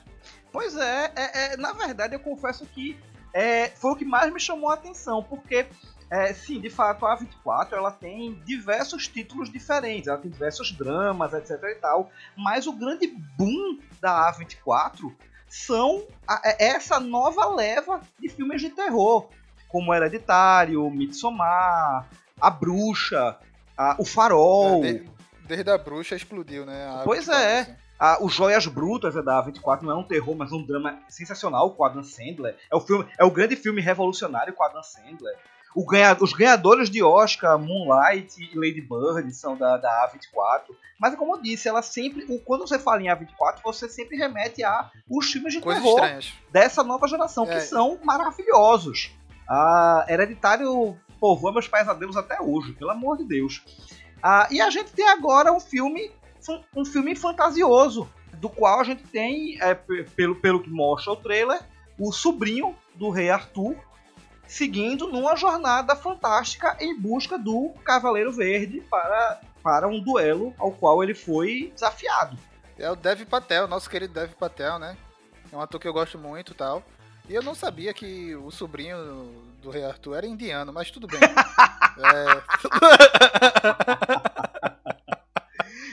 Pois 0.52 0.76
é, 0.76 1.12
é, 1.16 1.54
é, 1.54 1.56
na 1.56 1.72
verdade 1.72 2.14
eu 2.14 2.20
confesso 2.20 2.66
que 2.66 2.98
é, 3.32 3.68
foi 3.70 3.92
o 3.92 3.96
que 3.96 4.04
mais 4.04 4.32
me 4.32 4.38
chamou 4.38 4.70
a 4.70 4.74
atenção, 4.74 5.22
porque 5.22 5.66
É, 6.10 6.34
sim, 6.34 6.60
de 6.60 6.68
fato, 6.68 7.06
a 7.06 7.16
A24 7.16 7.72
ela 7.72 7.90
tem 7.90 8.34
diversos 8.44 9.08
títulos 9.08 9.50
diferentes, 9.50 10.08
ela 10.08 10.18
tem 10.18 10.30
diversos 10.30 10.70
dramas, 10.70 11.32
etc 11.32 11.58
e 11.62 11.74
tal, 11.76 12.10
mas 12.36 12.66
o 12.66 12.72
grande 12.74 13.06
boom 13.06 13.78
da 13.98 14.30
A24 14.30 15.10
são 15.52 16.02
a, 16.26 16.40
é 16.44 16.68
essa 16.68 16.98
nova 16.98 17.44
leva 17.54 18.00
de 18.18 18.26
filmes 18.30 18.62
de 18.62 18.70
terror, 18.70 19.28
como 19.68 19.92
Hereditário, 19.92 20.88
Midsommar, 20.90 22.08
A 22.40 22.48
Bruxa, 22.50 23.36
a, 23.76 23.96
O 23.98 24.04
Farol. 24.06 24.78
É, 24.78 24.92
desde, 24.92 25.10
desde 25.46 25.70
a 25.70 25.76
Bruxa 25.76 26.16
explodiu, 26.16 26.64
né? 26.64 26.88
A 26.88 27.02
pois 27.04 27.26
A24, 27.26 27.34
é. 27.34 27.60
assim. 27.60 27.74
Ah, 28.00 28.16
o 28.22 28.30
Joias 28.30 28.66
Brutas 28.66 29.14
é 29.14 29.22
da 29.22 29.44
A24, 29.44 29.82
não 29.82 29.92
é 29.92 29.94
um 29.94 30.02
terror, 30.02 30.34
mas 30.34 30.52
um 30.52 30.64
drama 30.64 30.98
sensacional 31.06 31.70
com 31.72 31.84
Adam 31.84 32.02
Sandler. 32.02 32.56
É 32.70 32.74
o, 32.74 32.80
filme, 32.80 33.06
é 33.18 33.22
o 33.22 33.30
grande 33.30 33.54
filme 33.54 33.82
revolucionário 33.82 34.54
com 34.54 34.64
Adam 34.64 34.82
Sandler. 34.82 35.36
Ganha, 35.76 36.16
os 36.20 36.32
ganhadores 36.32 36.90
de 36.90 37.02
Oscar, 37.02 37.58
Moonlight 37.58 38.42
e 38.42 38.56
Lady 38.58 38.80
Bird, 38.82 39.32
são 39.34 39.56
da, 39.56 39.76
da 39.78 40.06
A24. 40.12 40.74
Mas 41.00 41.14
como 41.14 41.36
eu 41.36 41.40
disse, 41.42 41.68
ela 41.68 41.80
sempre. 41.82 42.26
Quando 42.40 42.66
você 42.66 42.78
fala 42.78 43.00
em 43.02 43.06
A24, 43.06 43.60
você 43.64 43.88
sempre 43.88 44.16
remete 44.16 44.62
a 44.62 44.90
os 45.08 45.30
filmes 45.32 45.54
de 45.54 45.60
Coisas 45.60 45.82
terror 45.82 45.98
estranhas. 45.98 46.32
dessa 46.50 46.82
nova 46.84 47.08
geração, 47.08 47.46
que 47.46 47.52
É. 47.52 47.60
são 47.60 47.98
maravilhosos. 48.04 49.10
A 49.48 50.04
Hereditário 50.08 50.96
povoa 51.18 51.52
meus 51.52 51.68
pesadelos 51.68 52.16
até 52.16 52.40
hoje, 52.40 52.72
pelo 52.72 52.90
amor 52.90 53.16
de 53.16 53.24
Deus. 53.24 53.62
Ah, 54.22 54.46
e 54.50 54.60
a 54.60 54.70
gente 54.70 54.92
tem 54.92 55.08
agora 55.08 55.52
um 55.52 55.60
filme, 55.60 56.10
um 56.76 56.84
filme 56.84 57.14
fantasioso, 57.16 58.08
do 58.34 58.48
qual 58.48 58.80
a 58.80 58.84
gente 58.84 59.02
tem, 59.04 59.56
é, 59.60 59.74
pe- 59.74 60.04
pelo, 60.16 60.34
pelo 60.36 60.62
que 60.62 60.70
mostra 60.70 61.12
o 61.12 61.16
trailer, 61.16 61.60
o 61.98 62.12
sobrinho 62.12 62.74
do 62.94 63.10
rei 63.10 63.30
Arthur 63.30 63.76
seguindo 64.52 65.06
numa 65.08 65.34
jornada 65.34 65.96
fantástica 65.96 66.76
em 66.78 66.94
busca 66.98 67.38
do 67.38 67.70
Cavaleiro 67.82 68.30
Verde 68.30 68.82
para, 68.82 69.40
para 69.62 69.88
um 69.88 69.98
duelo 69.98 70.54
ao 70.58 70.70
qual 70.70 71.02
ele 71.02 71.14
foi 71.14 71.72
desafiado. 71.74 72.36
É 72.78 72.90
o 72.90 72.94
Dev 72.94 73.22
Patel, 73.24 73.66
nosso 73.66 73.88
querido 73.88 74.12
Dev 74.12 74.32
Patel, 74.32 74.78
né? 74.78 74.94
É 75.50 75.56
um 75.56 75.60
ator 75.60 75.80
que 75.80 75.88
eu 75.88 75.92
gosto 75.92 76.18
muito 76.18 76.52
e 76.52 76.54
tal. 76.54 76.82
E 77.30 77.34
eu 77.34 77.42
não 77.42 77.54
sabia 77.54 77.94
que 77.94 78.36
o 78.36 78.50
sobrinho 78.50 79.32
do 79.62 79.70
Rei 79.70 79.84
Arthur 79.84 80.16
era 80.16 80.26
indiano, 80.26 80.70
mas 80.70 80.90
tudo 80.90 81.06
bem. 81.06 81.20
É, 81.94 82.24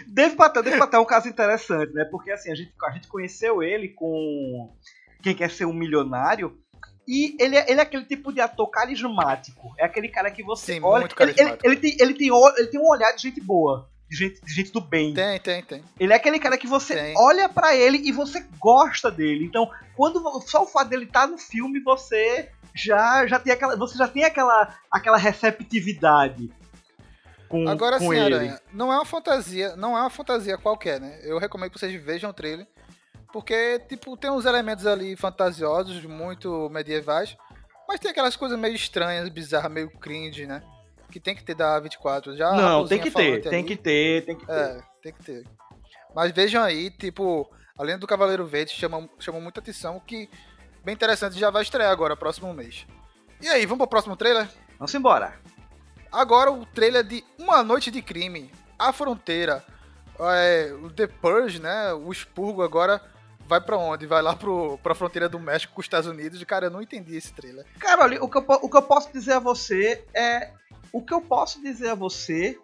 Dave 0.08 0.34
Patel, 0.38 0.64
Dave 0.64 0.80
Patel 0.80 1.02
é 1.02 1.04
um 1.04 1.06
caso 1.06 1.28
interessante, 1.28 1.94
né? 1.94 2.06
Porque 2.06 2.32
assim, 2.32 2.50
a 2.50 2.56
gente, 2.56 2.74
a 2.82 2.92
gente 2.92 3.10
conheceu 3.10 3.62
ele 3.62 3.90
com 3.90 4.74
Quem 5.22 5.36
Quer 5.36 5.52
Ser 5.52 5.66
um 5.66 5.74
Milionário. 5.74 6.58
E 7.12 7.36
ele 7.40 7.56
é, 7.56 7.72
ele 7.72 7.80
é 7.80 7.84
aquele 7.84 8.06
tipo 8.06 8.32
de 8.32 8.40
ator 8.40 8.70
carismático. 8.70 9.74
É 9.80 9.86
aquele 9.86 10.10
cara 10.10 10.30
que 10.30 10.44
você 10.44 10.76
Sim, 10.76 10.82
olha. 10.84 11.00
muito 11.00 11.16
ele, 11.20 11.32
ele, 11.32 11.38
carismático. 11.38 11.68
ele 11.68 11.76
tem, 11.78 11.98
ele, 12.00 12.14
tem, 12.14 12.32
ele 12.56 12.68
tem 12.68 12.80
um 12.80 12.88
olhar 12.88 13.12
de 13.14 13.24
gente 13.24 13.42
boa. 13.42 13.90
De 14.08 14.16
gente, 14.16 14.40
de 14.46 14.54
gente 14.54 14.72
do 14.72 14.80
bem. 14.80 15.14
tem, 15.16 15.40
tem, 15.40 15.64
tem. 15.64 15.84
Ele 16.00 16.14
é 16.14 16.16
aquele 16.16 16.40
cara 16.40 16.56
que 16.58 16.68
você 16.68 16.96
Tem. 16.96 17.14
olha 17.18 17.50
pra 17.50 17.76
ele 17.76 17.98
e 17.98 18.12
você 18.12 18.46
gosta 18.60 19.10
dele. 19.10 19.46
Então, 19.46 19.70
quando 19.96 20.20
só 20.42 20.64
o 20.64 20.68
fato 20.68 20.90
dele 20.90 21.06
estar 21.06 21.28
no 21.28 21.38
filme, 21.38 21.80
você 21.80 22.50
já, 22.76 23.26
já 23.26 23.40
tem 23.40 23.54
aquela. 23.54 23.76
Você 23.76 23.98
já 23.98 24.08
tem 24.08 24.24
aquela, 24.24 24.76
aquela 24.92 25.18
receptividade 25.18 26.52
com, 27.50 27.68
Agora 27.68 27.98
com 27.98 28.12
sim, 28.12 28.20
ele. 28.20 28.36
Aranha, 28.36 28.62
não 28.72 28.94
é 28.94 28.96
uma 28.96 29.06
fantasia, 29.06 29.76
não 29.76 29.98
é 29.98 30.02
uma 30.02 30.10
fantasia 30.12 30.58
qualquer, 30.58 31.02
né? 31.02 31.20
Eu 31.24 31.40
recomendo 31.40 31.72
que 31.72 31.80
vocês 31.80 32.04
vejam 32.04 32.30
o 32.30 32.34
trailer, 32.34 32.68
porque 33.32 33.80
tipo 33.88 34.16
tem 34.18 34.30
uns 34.30 34.46
elementos 34.46 34.86
ali 34.86 35.16
fantasiosos, 35.16 36.04
muito 36.06 36.70
medievais, 36.70 37.36
mas 37.88 38.00
tem 38.00 38.12
aquelas 38.12 38.36
coisas 38.36 38.58
meio 38.58 38.76
estranhas, 38.76 39.28
bizarras, 39.30 39.72
meio 39.72 39.90
cringe, 39.90 40.46
né? 40.46 40.62
Que 41.12 41.20
tem 41.20 41.36
que 41.36 41.44
ter 41.44 41.56
da 41.56 41.80
24. 41.80 42.38
Já 42.38 42.52
Não, 42.54 42.86
tem 42.88 43.00
que 43.00 43.10
ter, 43.10 43.42
tem 43.42 43.60
ali. 43.60 43.68
que 43.68 43.76
ter, 43.76 44.26
tem 44.26 44.36
que 44.38 44.46
ter. 44.46 44.54
É, 44.54 44.82
tem 45.02 45.14
que 45.14 45.24
ter. 45.24 45.44
Mas 46.16 46.32
vejam 46.32 46.62
aí, 46.64 46.92
tipo, 46.92 47.50
além 47.78 47.98
do 47.98 48.06
Cavaleiro 48.06 48.46
Verde, 48.46 48.72
chamam, 48.74 49.10
chamam 49.20 49.42
muita 49.42 49.60
atenção, 49.60 50.00
que 50.00 50.30
bem 50.84 50.94
interessante, 50.94 51.40
já 51.40 51.50
vai 51.50 51.64
estrear 51.64 51.92
agora, 51.92 52.16
próximo 52.16 52.54
mês. 52.54 52.86
E 53.42 53.48
aí, 53.48 53.66
vamos 53.66 53.80
pro 53.80 53.88
próximo 53.88 54.16
trailer? 54.16 54.48
Vamos 54.78 54.94
embora. 54.94 55.34
Agora 56.12 56.52
o 56.52 56.66
trailer 56.66 57.04
de 57.04 57.24
Uma 57.38 57.64
Noite 57.64 57.90
de 57.90 58.02
Crime, 58.02 58.52
A 58.78 58.92
Fronteira, 58.94 59.64
é, 60.20 60.72
o 60.82 60.92
The 60.92 61.08
Purge, 61.08 61.60
né? 61.60 61.94
O 61.94 62.12
expurgo 62.12 62.62
agora 62.62 63.02
vai 63.50 63.60
pra 63.60 63.78
onde? 63.78 64.06
Vai 64.06 64.22
lá 64.22 64.36
pro, 64.36 64.78
pra 64.78 64.96
fronteira 64.96 65.28
do 65.28 65.40
México 65.40 65.74
com 65.74 65.82
os 65.82 65.86
Estados 65.86 66.08
Unidos. 66.08 66.42
Cara, 66.46 66.68
eu 66.68 66.72
não 66.72 66.82
entendi 66.82 67.18
esse 67.18 67.34
trailer. 67.34 67.66
Cara, 67.80 68.04
olha, 68.04 68.24
o 68.24 68.30
que, 68.30 68.38
eu, 68.38 68.46
o 68.48 68.70
que 68.70 68.78
eu 68.78 68.82
posso 68.84 69.12
dizer 69.12 69.34
a 69.34 69.40
você 69.40 70.06
é. 70.14 70.52
O 70.92 71.02
que 71.04 71.14
eu 71.14 71.22
posso 71.22 71.62
dizer 71.62 71.90
a 71.90 71.96
você 71.96 72.58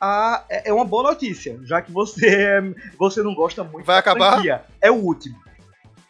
ah, 0.00 0.44
é 0.48 0.68
é 0.68 0.72
uma 0.72 0.84
boa 0.84 1.04
notícia, 1.10 1.58
já 1.64 1.80
que 1.80 1.90
você, 1.92 2.60
você 2.98 3.22
não 3.22 3.34
gosta 3.34 3.62
muito 3.64 3.86
Vai 3.86 3.96
da 3.96 4.00
acabar? 4.00 4.32
franquia. 4.32 4.64
É 4.80 4.90
o 4.90 4.96
último. 4.96 5.40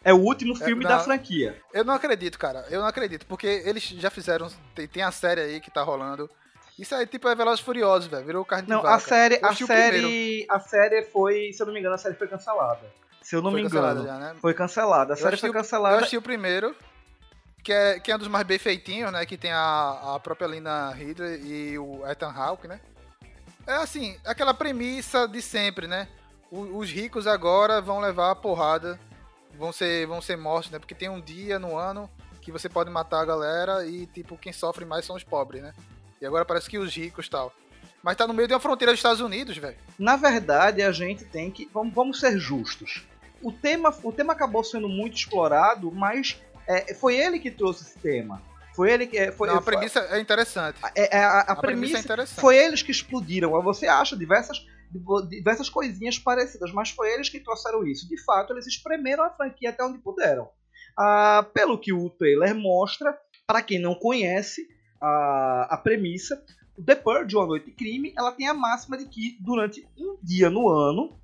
É 0.03 0.13
o 0.13 0.17
último 0.17 0.53
É, 0.53 0.65
filme 0.65 0.83
não. 0.83 0.89
da 0.91 0.99
franquia. 0.99 1.55
Eu 1.71 1.83
não 1.85 1.93
acredito, 1.93 2.37
cara. 2.37 2.65
Eu 2.69 2.81
não 2.81 2.87
acredito, 2.87 3.25
porque 3.25 3.47
eles 3.65 3.83
já 3.83 4.09
fizeram. 4.09 4.49
Tem, 4.75 4.87
tem 4.87 5.01
a 5.03 5.11
série 5.11 5.41
aí 5.41 5.61
que 5.61 5.71
tá 5.71 5.81
rolando. 5.81 6.29
Isso 6.77 6.93
aí, 6.95 7.05
tipo, 7.05 7.27
é 7.29 7.35
Velozes 7.35 7.59
e 7.59 7.63
Furiosos, 7.63 8.07
velho. 8.09 8.25
Virou 8.25 8.43
carne 8.43 8.67
Não, 8.67 8.81
de 8.81 8.87
a 8.87 8.91
vaca. 8.91 9.07
série, 9.07 9.35
Eu 9.35 9.45
a 9.45 9.47
assisti 9.47 9.63
o 9.63 9.67
série, 9.67 10.45
a 10.49 10.59
série 10.59 11.03
foi, 11.03 11.51
se 11.53 11.61
eu 11.61 11.67
não 11.67 11.73
me 11.73 11.79
engano, 11.79 11.93
a 11.95 11.99
série 11.99 12.15
foi 12.15 12.27
cancelada. 12.27 12.81
Se 13.23 13.35
eu 13.35 13.41
não 13.41 13.51
Foi 13.51 13.61
me 13.61 13.67
cancelada 13.69 14.01
engano, 14.01 14.19
já, 14.19 14.33
né? 14.33 14.35
foi 14.39 14.53
cancelada. 14.53 15.13
A 15.13 15.17
série 15.17 15.37
foi 15.37 15.49
o- 15.49 15.51
Eu 15.51 15.53
cancelada. 15.53 15.97
assisti 15.97 16.17
o 16.17 16.21
primeiro, 16.21 16.75
que 17.63 17.71
é, 17.71 17.99
que 17.99 18.11
é 18.11 18.15
um 18.15 18.19
dos 18.19 18.27
mais 18.27 18.45
bem 18.45 18.59
feitinhos, 18.59 19.11
né? 19.11 19.25
Que 19.25 19.37
tem 19.37 19.51
a, 19.51 20.15
a 20.15 20.19
própria 20.19 20.45
Lina 20.47 20.91
Ridley 20.91 21.41
e 21.73 21.79
o 21.79 22.05
Ethan 22.05 22.29
Hawke, 22.31 22.67
né? 22.67 22.79
É 23.65 23.75
assim, 23.75 24.17
aquela 24.25 24.53
premissa 24.53 25.25
de 25.27 25.41
sempre, 25.41 25.87
né? 25.87 26.07
O- 26.51 26.77
os 26.77 26.89
ricos 26.91 27.25
agora 27.25 27.79
vão 27.81 27.99
levar 28.01 28.31
a 28.31 28.35
porrada, 28.35 28.99
vão 29.57 29.71
ser, 29.71 30.05
vão 30.05 30.21
ser 30.21 30.35
mortos, 30.37 30.69
né? 30.71 30.77
Porque 30.79 30.93
tem 30.93 31.07
um 31.09 31.21
dia 31.21 31.57
no 31.57 31.77
ano 31.77 32.09
que 32.41 32.51
você 32.51 32.67
pode 32.67 32.89
matar 32.89 33.21
a 33.21 33.25
galera 33.25 33.85
e, 33.87 34.05
tipo, 34.07 34.37
quem 34.37 34.51
sofre 34.51 34.83
mais 34.83 35.05
são 35.05 35.15
os 35.15 35.23
pobres, 35.23 35.63
né? 35.63 35.73
E 36.19 36.25
agora 36.25 36.43
parece 36.43 36.69
que 36.69 36.77
os 36.77 36.93
ricos 36.93 37.29
tal. 37.29 37.53
Mas 38.03 38.17
tá 38.17 38.27
no 38.27 38.33
meio 38.33 38.49
de 38.49 38.53
uma 38.53 38.59
fronteira 38.59 38.91
dos 38.91 38.99
Estados 38.99 39.21
Unidos, 39.21 39.55
velho. 39.55 39.77
Na 39.97 40.17
verdade, 40.17 40.81
a 40.81 40.91
gente 40.91 41.23
tem 41.23 41.49
que. 41.49 41.69
Vamos, 41.73 41.93
vamos 41.93 42.19
ser 42.19 42.37
justos. 42.37 43.05
O 43.43 43.51
tema, 43.51 43.93
o 44.03 44.11
tema 44.11 44.33
acabou 44.33 44.63
sendo 44.63 44.87
muito 44.89 45.15
explorado, 45.17 45.91
mas 45.91 46.41
é, 46.67 46.93
foi 46.93 47.15
ele 47.17 47.39
que 47.39 47.51
trouxe 47.51 47.83
esse 47.83 47.99
tema. 47.99 48.41
Foi 48.75 48.91
ele 48.91 49.05
que. 49.05 49.17
é, 49.17 49.31
Foi, 49.31 49.47
Não, 49.47 49.57
a 49.57 49.61
foi- 49.61 49.73
premissa 49.73 49.99
é 49.99 50.19
interessante. 50.19 50.79
é- 50.95 51.17
é- 51.17 51.23
a, 51.23 51.29
a 51.29 51.39
A 51.41 51.55
premissa 51.55 51.61
premissa 51.61 51.97
é 51.97 52.01
interessante. 52.01 52.41
foi 52.41 52.57
eles 52.57 52.81
que 52.81 52.91
explodiram. 52.91 53.51
Você 53.61 53.85
acha 53.87 54.15
diversas, 54.17 54.65
diversas 55.29 55.69
coisinhas 55.69 56.17
parecidas, 56.17 56.71
mas 56.71 56.89
foi 56.89 57.13
eles 57.13 57.29
que 57.29 57.39
trouxeram 57.39 57.85
isso. 57.85 58.07
De 58.09 58.17
fato, 58.23 58.53
eles 58.53 58.65
espremeram 58.65 59.23
a 59.23 59.29
franquia 59.29 59.69
até 59.69 59.83
onde 59.83 59.99
puderam. 59.99 60.49
Ah, 60.97 61.45
pelo 61.53 61.77
que 61.77 61.91
o 61.93 62.09
trailer 62.09 62.55
mostra, 62.55 63.15
para 63.45 63.61
quem 63.61 63.77
não 63.79 63.93
conhece 63.95 64.67
a, 65.01 65.67
a 65.71 65.77
premissa, 65.77 66.43
o 66.77 66.83
The 66.83 66.95
Purge, 66.95 67.35
Uma 67.35 67.45
Noite 67.45 67.65
de 67.67 67.71
Crime, 67.73 68.13
ela 68.17 68.31
tem 68.31 68.47
a 68.47 68.53
máxima 68.53 68.97
de 68.97 69.05
que 69.05 69.37
durante 69.39 69.87
um 69.97 70.17
dia 70.23 70.49
no 70.49 70.67
ano, 70.69 71.15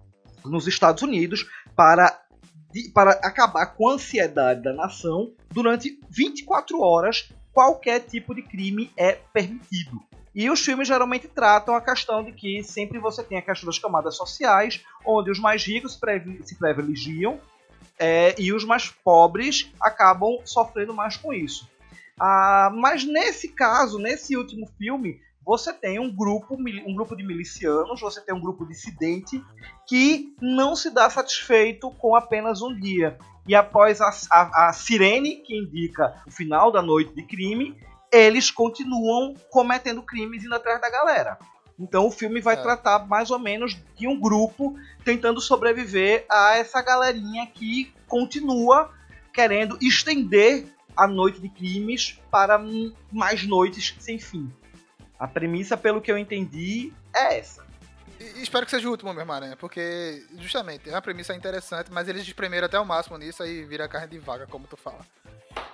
nos 0.46 0.68
Estados 0.68 1.04
Unidos, 1.04 1.48
para, 1.76 2.22
para 2.94 3.12
acabar 3.12 3.68
com 3.68 3.90
a 3.90 3.94
ansiedade 3.94 4.62
da 4.62 4.74
nação, 4.74 5.34
durante 5.52 6.00
24 6.10 6.82
horas, 6.82 7.30
qualquer 7.54 8.02
tipo 8.02 8.34
de 8.34 8.42
crime 8.42 8.92
é 8.96 9.14
permitido. 9.34 10.02
E 10.34 10.50
os 10.50 10.64
filmes 10.64 10.88
geralmente 10.88 11.28
tratam 11.28 11.76
a 11.76 11.82
questão 11.82 12.24
de 12.24 12.32
que 12.32 12.64
sempre 12.64 13.00
você 13.00 13.24
tem 13.24 13.38
a 13.38 13.42
questão 13.42 13.68
das 13.68 13.80
camadas 13.80 14.16
sociais, 14.16 14.84
onde 15.06 15.32
os 15.32 15.40
mais 15.40 15.66
ricos 15.66 16.00
se 16.44 16.56
privilegiam 16.56 17.40
é, 17.98 18.34
e 18.38 18.54
os 18.54 18.64
mais 18.64 18.90
pobres 18.90 19.72
acabam 19.82 20.38
sofrendo 20.46 20.94
mais 20.94 21.18
com 21.18 21.34
isso. 21.34 21.70
Ah, 22.20 22.72
mas 22.74 23.04
nesse 23.04 23.50
caso, 23.50 23.98
nesse 23.98 24.38
último 24.38 24.68
filme, 24.78 25.20
você 25.50 25.74
tem 25.74 26.00
um 26.00 26.16
grupo, 26.16 26.56
um 26.86 26.94
grupo 26.94 27.16
de 27.16 27.24
milicianos, 27.26 28.00
você 28.00 28.22
tem 28.22 28.36
um 28.36 28.40
grupo 28.40 28.68
dissidente 28.68 29.44
que 29.88 30.32
não 30.40 30.76
se 30.76 30.92
dá 30.92 31.10
satisfeito 31.10 31.90
com 31.98 32.14
apenas 32.16 32.62
um 32.62 32.72
dia. 32.80 33.18
E 33.48 33.56
após 33.56 34.00
a, 34.00 34.12
a- 34.32 34.68
a 34.70 34.74
sirene 34.74 35.38
que 35.38 35.58
indica 35.58 36.22
o 36.28 36.30
final 36.32 36.72
da 36.72 36.84
noite 36.84 37.16
de 37.16 37.24
crime, 37.24 37.76
eles 38.12 38.52
continuam 38.52 39.34
cometendo 39.50 40.04
crimes 40.04 40.44
indo 40.46 40.54
atrás 40.54 40.80
da 40.80 40.88
galera. 40.88 41.40
Então 41.80 42.06
o 42.06 42.12
filme 42.12 42.40
vai 42.42 42.54
É. 42.54 42.62
tratar 42.62 43.08
mais 43.08 43.32
ou 43.32 43.40
menos 43.40 43.76
de 43.98 44.08
um 44.08 44.20
grupo 44.20 44.76
tentando 45.04 45.42
sobreviver 45.42 46.26
a 46.30 46.58
essa 46.58 46.80
galerinha 46.84 47.48
que 47.48 47.92
continua 48.08 48.92
querendo 49.34 49.80
estender 49.82 50.68
a 50.96 51.08
noite 51.08 51.42
de 51.42 51.50
crimes 51.50 52.20
para 52.30 52.62
mais 53.12 53.48
noites 53.48 53.96
sem 54.00 54.20
fim. 54.20 54.52
A 55.20 55.28
premissa, 55.28 55.76
pelo 55.76 56.02
que 56.02 56.12
eu 56.12 56.18
entendi, 56.18 56.94
é 57.14 57.38
essa. 57.40 57.66
E- 58.20 58.40
e 58.40 58.42
espero 58.44 58.66
que 58.66 58.72
seja 58.72 58.88
o 58.88 58.92
último 58.92 59.14
mesmo, 59.14 59.32
Aranha, 59.32 59.56
porque 59.58 60.26
justamente 60.38 60.90
é 60.90 60.94
uma 60.94 61.02
premissa 61.02 61.36
interessante, 61.36 61.92
mas 61.92 62.08
eles 62.08 62.24
espremeram 62.24 62.66
até 62.66 62.80
o 62.80 62.86
máximo 62.86 63.18
nisso 63.18 63.44
aí 63.44 63.64
vira 63.66 63.88
carne 63.88 64.08
de 64.08 64.20
vaga, 64.20 64.48
como 64.48 64.66
tu 64.68 64.78
fala. 64.78 65.06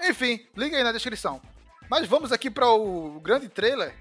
Enfim, 0.02 0.46
liga 0.56 0.78
aí 0.78 0.84
na 0.84 0.92
descrição. 0.92 1.42
Mas 1.90 2.08
vamos 2.08 2.32
aqui 2.32 2.50
para 2.50 2.68
o 2.70 3.20
grande 3.20 3.48
trailer. 3.48 3.94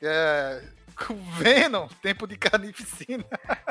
É, 0.00 0.62
com 0.92 1.14
Venom, 1.38 1.86
Tempo 2.00 2.26
de 2.26 2.36
Carnificina. 2.36 3.24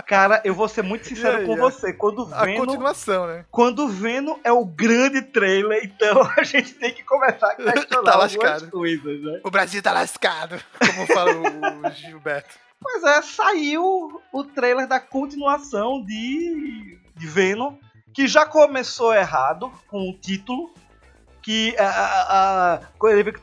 Cara, 0.07 0.41
eu 0.43 0.53
vou 0.53 0.67
ser 0.67 0.81
muito 0.81 1.07
sincero 1.07 1.37
aí, 1.39 1.45
com 1.45 1.53
é. 1.53 1.57
você. 1.57 1.93
Quando 1.93 2.27
A 2.33 2.45
Venom, 2.45 2.65
continuação, 2.65 3.27
né? 3.27 3.45
quando 3.51 3.87
Venom 3.87 4.37
é 4.43 4.51
o 4.51 4.65
grande 4.65 5.21
trailer, 5.21 5.81
então 5.83 6.21
a 6.37 6.43
gente 6.43 6.73
tem 6.73 6.93
que 6.93 7.03
começar 7.03 7.47
a 7.51 7.55
questionar 7.55 7.85
Tá 7.87 7.95
algumas 8.11 8.35
lascado. 8.35 8.71
coisas, 8.71 9.21
né? 9.21 9.41
O 9.43 9.51
Brasil 9.51 9.81
tá 9.81 9.91
lascado, 9.93 10.61
como 10.79 11.07
fala 11.07 11.31
o 11.33 11.91
Gilberto. 11.91 12.55
Pois 12.81 13.03
é, 13.03 13.21
saiu 13.21 14.21
o 14.33 14.43
trailer 14.43 14.87
da 14.87 14.99
continuação 14.99 16.03
de, 16.03 16.97
de 17.15 17.27
Venom, 17.27 17.75
que 18.13 18.27
já 18.27 18.45
começou 18.45 19.13
errado 19.13 19.71
com 19.87 20.09
o 20.09 20.13
título. 20.13 20.73
Que 21.43 21.75
a, 21.79 21.87
a, 21.87 22.73
a- 22.75 22.79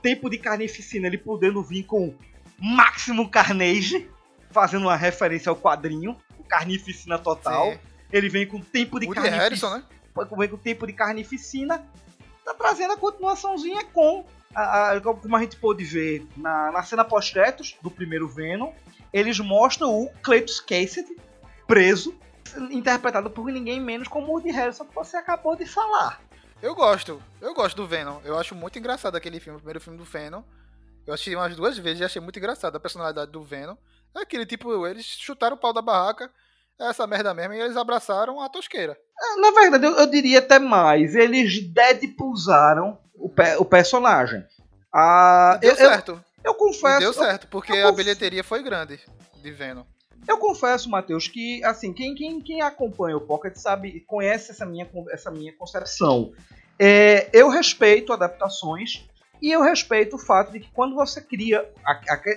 tempo 0.00 0.30
de 0.30 0.38
carnificina 0.38 1.08
ele 1.08 1.18
podendo 1.18 1.60
vir 1.64 1.82
com 1.82 2.14
Máximo 2.58 3.30
Carnage, 3.30 4.10
fazendo 4.50 4.82
uma 4.82 4.96
referência 4.96 5.50
ao 5.50 5.56
quadrinho, 5.56 6.16
o 6.38 6.44
Carnificina 6.44 7.18
Total. 7.18 7.72
Sim. 7.72 7.78
Ele 8.12 8.28
vem 8.28 8.46
com 8.46 8.60
tempo 8.60 8.98
de 8.98 9.06
Woody 9.06 9.20
carnificina. 9.20 9.42
Harrison, 9.42 9.70
né? 9.70 9.82
Vem 10.38 10.48
com 10.48 10.56
tempo 10.56 10.86
de 10.86 10.92
carnificina. 10.94 11.86
Tá 12.44 12.54
trazendo 12.54 12.94
a 12.94 12.96
continuaçãozinha 12.96 13.84
com. 13.92 14.24
a- 14.54 14.92
a- 14.94 15.00
como 15.00 15.36
a 15.36 15.40
gente 15.40 15.56
pôde 15.56 15.84
ver 15.84 16.26
na, 16.36 16.72
na 16.72 16.82
cena 16.82 17.04
pós-créditos 17.04 17.76
do 17.82 17.90
primeiro 17.90 18.26
Venom, 18.26 18.72
eles 19.12 19.38
mostram 19.38 19.94
o 19.94 20.10
Cletus 20.22 20.58
Cassidy 20.58 21.16
preso, 21.66 22.14
interpretado 22.70 23.28
por 23.30 23.46
ninguém 23.52 23.78
menos 23.78 24.08
como 24.08 24.28
o 24.28 24.30
Woody 24.32 24.50
Harrison 24.50 24.86
que 24.86 24.94
você 24.94 25.18
acabou 25.18 25.54
de 25.54 25.66
falar. 25.66 26.20
Eu 26.62 26.74
gosto, 26.74 27.22
eu 27.42 27.52
gosto 27.54 27.76
do 27.76 27.86
Venom. 27.86 28.18
Eu 28.24 28.38
acho 28.38 28.54
muito 28.54 28.78
engraçado 28.78 29.14
aquele 29.16 29.38
filme, 29.38 29.58
o 29.58 29.60
primeiro 29.60 29.80
filme 29.82 29.98
do 29.98 30.04
Venom. 30.04 30.42
Eu 31.08 31.14
assisti 31.14 31.34
umas 31.34 31.56
duas 31.56 31.78
vezes 31.78 32.00
e 32.00 32.04
achei 32.04 32.20
muito 32.20 32.38
engraçado 32.38 32.76
a 32.76 32.80
personalidade 32.80 33.32
do 33.32 33.42
Venom. 33.42 33.74
É 34.14 34.20
aquele 34.20 34.44
tipo, 34.44 34.86
eles 34.86 35.06
chutaram 35.06 35.56
o 35.56 35.58
pau 35.58 35.72
da 35.72 35.80
barraca, 35.80 36.30
é 36.78 36.86
essa 36.86 37.06
merda 37.06 37.32
mesmo, 37.32 37.54
e 37.54 37.60
eles 37.60 37.78
abraçaram 37.78 38.38
a 38.42 38.48
tosqueira. 38.50 38.94
Na 39.38 39.50
verdade, 39.52 39.86
eu, 39.86 39.92
eu 39.96 40.06
diria 40.06 40.40
até 40.40 40.58
mais. 40.58 41.14
Eles 41.14 41.66
Deadpoolizaram 41.66 42.98
o, 43.14 43.26
pe- 43.30 43.56
o 43.56 43.64
personagem. 43.64 44.44
Ah, 44.92 45.56
deu 45.58 45.70
eu, 45.70 45.76
eu, 45.78 45.88
certo, 45.90 46.24
eu 46.44 46.52
e 46.52 46.56
confesso. 46.56 46.98
deu 47.00 47.14
certo, 47.14 47.46
porque 47.48 47.72
eu 47.72 47.88
a 47.88 47.92
bilheteria 47.92 48.44
foi 48.44 48.62
grande 48.62 49.00
de 49.42 49.50
Venom. 49.50 49.84
Eu 50.26 50.36
confesso, 50.36 50.90
Matheus, 50.90 51.26
que 51.26 51.64
assim, 51.64 51.94
quem, 51.94 52.14
quem, 52.14 52.38
quem 52.38 52.60
acompanha 52.60 53.16
o 53.16 53.20
Pocket 53.22 53.56
sabe, 53.56 54.00
conhece 54.00 54.50
essa 54.50 54.66
minha, 54.66 54.86
essa 55.10 55.30
minha 55.30 55.54
concepção. 55.56 56.34
É, 56.78 57.30
eu 57.32 57.48
respeito 57.48 58.12
adaptações 58.12 59.08
e 59.40 59.50
eu 59.50 59.62
respeito 59.62 60.16
o 60.16 60.18
fato 60.18 60.52
de 60.52 60.60
que 60.60 60.70
quando 60.72 60.94
você 60.94 61.20
cria 61.20 61.68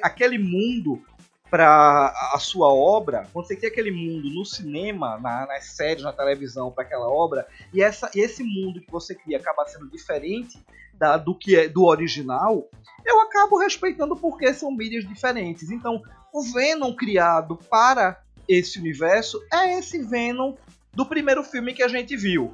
aquele 0.01 0.37
mundo 0.37 1.01
para 1.49 2.13
a 2.33 2.39
sua 2.39 2.73
obra, 2.73 3.27
quando 3.33 3.45
você 3.45 3.55
cria 3.57 3.69
aquele 3.69 3.91
mundo 3.91 4.29
no 4.29 4.45
cinema, 4.45 5.19
na- 5.19 5.45
nas 5.45 5.65
séries, 5.75 6.01
na 6.03 6.13
televisão 6.13 6.71
para 6.71 6.83
aquela 6.85 7.09
obra, 7.09 7.45
e, 7.73 7.81
essa, 7.83 8.09
e 8.15 8.21
esse 8.21 8.41
mundo 8.41 8.79
que 8.79 8.89
você 8.89 9.13
cria 9.13 9.37
acaba 9.37 9.65
sendo 9.65 9.89
diferente 9.89 10.57
da- 10.93 11.17
do 11.17 11.35
que 11.35 11.57
é 11.57 11.67
do 11.67 11.83
original, 11.83 12.69
eu 13.05 13.19
acabo 13.21 13.57
respeitando 13.57 14.15
porque 14.15 14.53
são 14.53 14.71
mídias 14.71 15.05
diferentes. 15.05 15.69
Então, 15.71 16.01
o 16.33 16.41
Venom 16.41 16.93
criado 16.95 17.57
para 17.69 18.21
esse 18.47 18.79
universo 18.79 19.41
é 19.51 19.77
esse 19.77 20.01
Venom 20.01 20.55
do 20.93 21.05
primeiro 21.05 21.43
filme 21.43 21.73
que 21.73 21.83
a 21.83 21.87
gente 21.89 22.15
viu. 22.15 22.53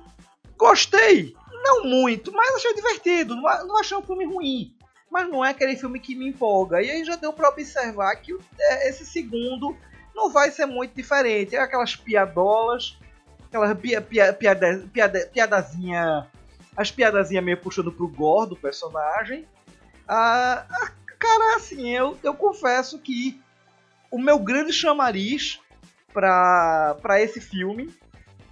Gostei, 0.57 1.35
não 1.63 1.83
muito, 1.83 2.31
mas 2.31 2.55
achei 2.55 2.73
divertido. 2.73 3.35
Não, 3.35 3.67
não 3.67 3.79
achei 3.79 3.95
um 3.95 4.01
filme 4.01 4.25
ruim, 4.25 4.73
mas 5.09 5.29
não 5.29 5.45
é 5.45 5.51
aquele 5.51 5.75
filme 5.75 5.99
que 5.99 6.15
me 6.15 6.27
empolga. 6.27 6.81
E 6.81 6.89
aí 6.89 7.05
já 7.05 7.15
deu 7.15 7.31
para 7.31 7.49
observar 7.49 8.15
que 8.15 8.35
é, 8.59 8.89
esse 8.89 9.05
segundo 9.05 9.77
não 10.15 10.29
vai 10.31 10.49
ser 10.49 10.65
muito 10.65 10.95
diferente. 10.95 11.55
É 11.55 11.59
aquelas 11.59 11.95
piadolas, 11.95 12.97
aquelas 13.45 13.77
pia, 13.77 14.01
pia, 14.01 14.33
piada, 14.33 14.87
piada, 14.91 15.29
piadazinha, 15.31 16.27
as 16.75 16.91
piadazinhas 16.91 17.43
meio 17.43 17.57
puxando 17.57 17.91
pro 17.91 18.07
gore 18.07 18.49
do 18.49 18.55
personagem. 18.55 19.47
Ah, 20.07 20.65
ah, 20.69 20.91
cara, 21.19 21.57
assim, 21.57 21.89
eu, 21.89 22.17
eu 22.23 22.33
confesso 22.33 22.97
que 22.97 23.39
o 24.09 24.17
meu 24.17 24.39
grande 24.39 24.73
chamariz 24.73 25.59
pra 26.11 27.21
esse 27.21 27.39
filme 27.39 27.93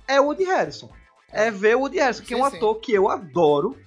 é 0.07 0.21
o 0.21 0.25
Woody 0.25 0.43
Harrison. 0.43 0.89
É 1.35 1.51
ver 1.51 1.75
o 1.75 1.81
Woody 1.81 1.97
que 2.25 2.33
é 2.33 2.37
um 2.37 2.49
Sim, 2.49 2.55
ator 2.57 2.75
que 2.79 2.93
eu 2.93 3.09
adoro 3.09 3.77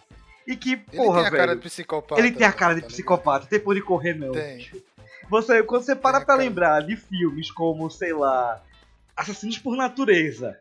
e 0.46 0.54
que, 0.56 0.72
Ele 0.72 0.96
porra, 0.96 1.18
tem 1.20 1.26
a 1.26 1.30
cara 1.30 1.46
velho, 1.46 1.60
de 1.60 1.68
psicopata. 1.68 2.20
ele 2.20 2.32
tem 2.32 2.46
a 2.46 2.52
cara 2.52 2.74
de 2.74 2.80
tá 2.82 2.86
psicopata, 2.86 3.46
tem 3.46 3.60
por 3.60 3.74
de 3.74 3.82
correr 3.82 4.14
não. 4.14 4.32
Tem. 4.32 4.70
Você, 5.28 5.62
quando 5.62 5.82
você 5.82 5.94
para 5.94 6.18
Tem 6.18 6.26
pra 6.26 6.34
lembrar 6.36 6.80
de 6.82 6.96
filmes 6.96 7.50
como, 7.50 7.90
sei 7.90 8.12
lá, 8.12 8.62
Assassinos 9.16 9.58
por 9.58 9.76
Natureza, 9.76 10.58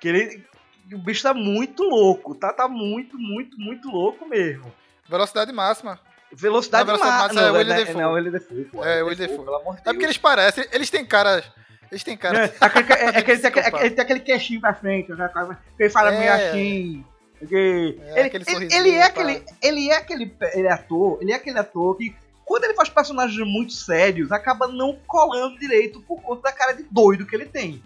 que 0.00 0.08
ele, 0.08 0.44
o 0.92 0.98
bicho 0.98 1.22
tá 1.22 1.32
muito 1.32 1.82
louco, 1.82 2.34
tá, 2.34 2.52
tá 2.52 2.68
muito, 2.68 3.18
muito, 3.18 3.58
muito 3.58 3.88
louco 3.90 4.26
mesmo. 4.28 4.70
Velocidade 5.08 5.52
máxima. 5.52 5.98
Velocidade 6.32 6.86
Não, 6.86 6.94
velocidade 6.96 7.34
máxima. 7.34 7.40
é 7.40 7.44
Não, 7.46 7.54
William 7.58 7.74
não, 7.76 7.84
Dafoe. 7.84 8.02
não, 8.02 8.12
William 8.12 8.30
Dafoe, 8.32 8.64
pô, 8.64 8.84
É, 8.84 9.02
William 9.02 9.04
William 9.04 9.16
Dafoe, 9.16 9.28
Dafoe. 9.36 9.44
Pelo 9.44 9.56
amor 9.56 9.74
de 9.76 9.80
É 9.80 9.84
porque 9.92 10.04
eles 10.04 10.18
parecem, 10.18 10.66
eles 10.72 10.90
têm 10.90 11.04
cara. 11.04 11.42
Eles 11.90 12.04
têm 12.04 12.16
cara. 12.16 12.46
É, 12.46 12.54
aquele, 12.60 12.92
é, 12.92 13.04
é 13.18 13.22
que 13.22 13.30
ele, 13.32 13.40
tem, 13.40 13.80
ele 13.80 13.90
tem 13.90 14.04
aquele 14.04 14.20
queixinho 14.20 14.60
pra 14.60 14.74
frente, 14.74 15.10
né? 15.12 15.30
ele 15.78 15.90
fala 15.90 16.12
É. 16.14 16.18
meio 16.18 16.32
assim. 16.32 17.04
que- 17.48 18.00
É, 18.04 18.20
ele, 18.20 18.26
aquele 18.28 18.44
ele- 18.48 18.74
ele 18.74 18.90
é 18.96 19.02
aquele, 19.02 19.44
ele 19.62 19.88
é 19.90 19.96
aquele 19.96 20.36
ele 20.54 20.66
é 20.68 20.72
ator, 20.72 21.18
ele 21.22 21.32
é 21.32 21.34
aquele 21.36 21.58
ator 21.58 21.96
que 21.96 22.14
quando 22.44 22.64
ele 22.64 22.74
faz 22.74 22.88
personagens 22.88 23.38
muito 23.46 23.72
sérios, 23.72 24.30
acaba 24.32 24.66
não 24.68 24.98
colando 25.06 25.58
direito 25.58 26.00
por 26.02 26.20
conta 26.20 26.42
da 26.42 26.52
cara 26.52 26.72
de 26.72 26.84
doido 26.90 27.24
que 27.26 27.34
ele 27.34 27.46
tem. 27.46 27.82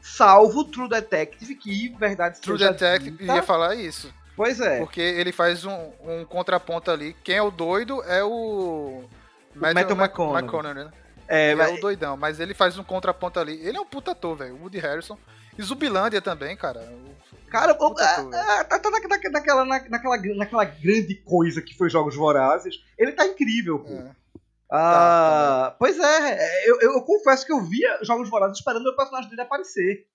Salvo 0.00 0.60
o 0.60 0.64
True 0.64 0.88
Detective, 0.88 1.54
que 1.54 1.88
verdade 1.98 2.40
True 2.40 2.58
Detective 2.58 3.24
ia 3.24 3.42
falar 3.42 3.74
isso. 3.74 4.12
Pois 4.36 4.60
é. 4.60 4.78
Porque 4.78 5.00
ele 5.00 5.32
faz 5.32 5.64
um, 5.64 5.90
um 6.04 6.24
contraponto 6.24 6.90
ali. 6.90 7.14
Quem 7.24 7.36
é 7.36 7.42
o 7.42 7.50
doido 7.50 8.02
é 8.04 8.22
o. 8.22 9.04
Matthew 9.54 9.96
McConaughey. 9.96 10.74
né? 10.74 10.90
É, 11.28 11.50
é 11.50 11.54
mas- 11.54 11.78
o 11.78 11.80
doidão, 11.80 12.16
mas 12.16 12.38
ele 12.40 12.54
faz 12.54 12.78
um 12.78 12.84
contraponto 12.84 13.38
ali. 13.40 13.60
Ele 13.66 13.76
é 13.76 13.80
um 13.80 13.86
puta 13.86 14.12
ator, 14.12 14.36
velho. 14.36 14.54
O 14.56 14.62
Woody 14.62 14.78
Harrison. 14.78 15.18
E 15.58 15.62
Zubilândia 15.62 16.20
também, 16.20 16.56
cara. 16.56 16.80
Cara, 17.48 17.72
o- 17.72 17.76
puta 17.76 18.04
ator, 18.04 18.30
velho. 18.30 18.42
é, 18.42 18.64
tá, 18.64 18.78
tá 18.78 18.90
na- 18.90 19.00
na- 19.00 19.30
naquela, 19.30 19.64
na- 19.64 19.88
naquela, 19.88 20.16
naquela 20.36 20.64
grande 20.64 21.14
coisa 21.24 21.62
que 21.62 21.76
foi 21.76 21.88
Jogos 21.90 22.14
Vorazes. 22.14 22.74
Ele 22.98 23.12
tá 23.12 23.26
incrível, 23.26 23.78
pô. 23.80 23.92
É. 23.92 24.10
Ah, 24.70 25.74
Pois 25.78 25.98
é, 25.98 26.68
eu, 26.68 26.80
eu, 26.80 26.92
eu 26.94 27.02
confesso 27.02 27.46
que 27.46 27.52
eu 27.52 27.60
via 27.62 27.98
Jogos 28.02 28.28
Vorazes 28.28 28.58
esperando 28.58 28.86
o 28.88 28.96
personagem 28.96 29.30
dele 29.30 29.42
aparecer. 29.42 30.06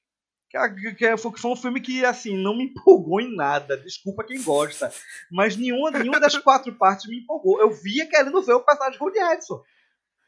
Que, 0.49 0.57
a- 0.57 0.69
que 0.69 1.17
foi, 1.17 1.31
que 1.31 1.39
foi 1.39 1.51
um 1.51 1.55
filme 1.55 1.79
que, 1.79 2.03
assim, 2.03 2.35
não 2.35 2.55
me 2.57 2.65
empolgou 2.65 3.21
em 3.21 3.33
nada. 3.33 3.77
Desculpa 3.77 4.23
quem 4.25 4.43
gosta. 4.43 4.91
Mas 5.31 5.55
nenhuma, 5.55 5.89
nenhuma 5.91 6.19
das 6.19 6.37
quatro 6.37 6.73
partes 6.73 7.07
me 7.09 7.19
empolgou. 7.19 7.61
Eu 7.61 7.71
via 7.71 8.05
querendo 8.05 8.41
ver 8.41 8.53
o 8.53 8.59
personagem 8.59 8.97
de 8.99 9.03
Woody 9.03 9.19
Harrison. 9.19 9.61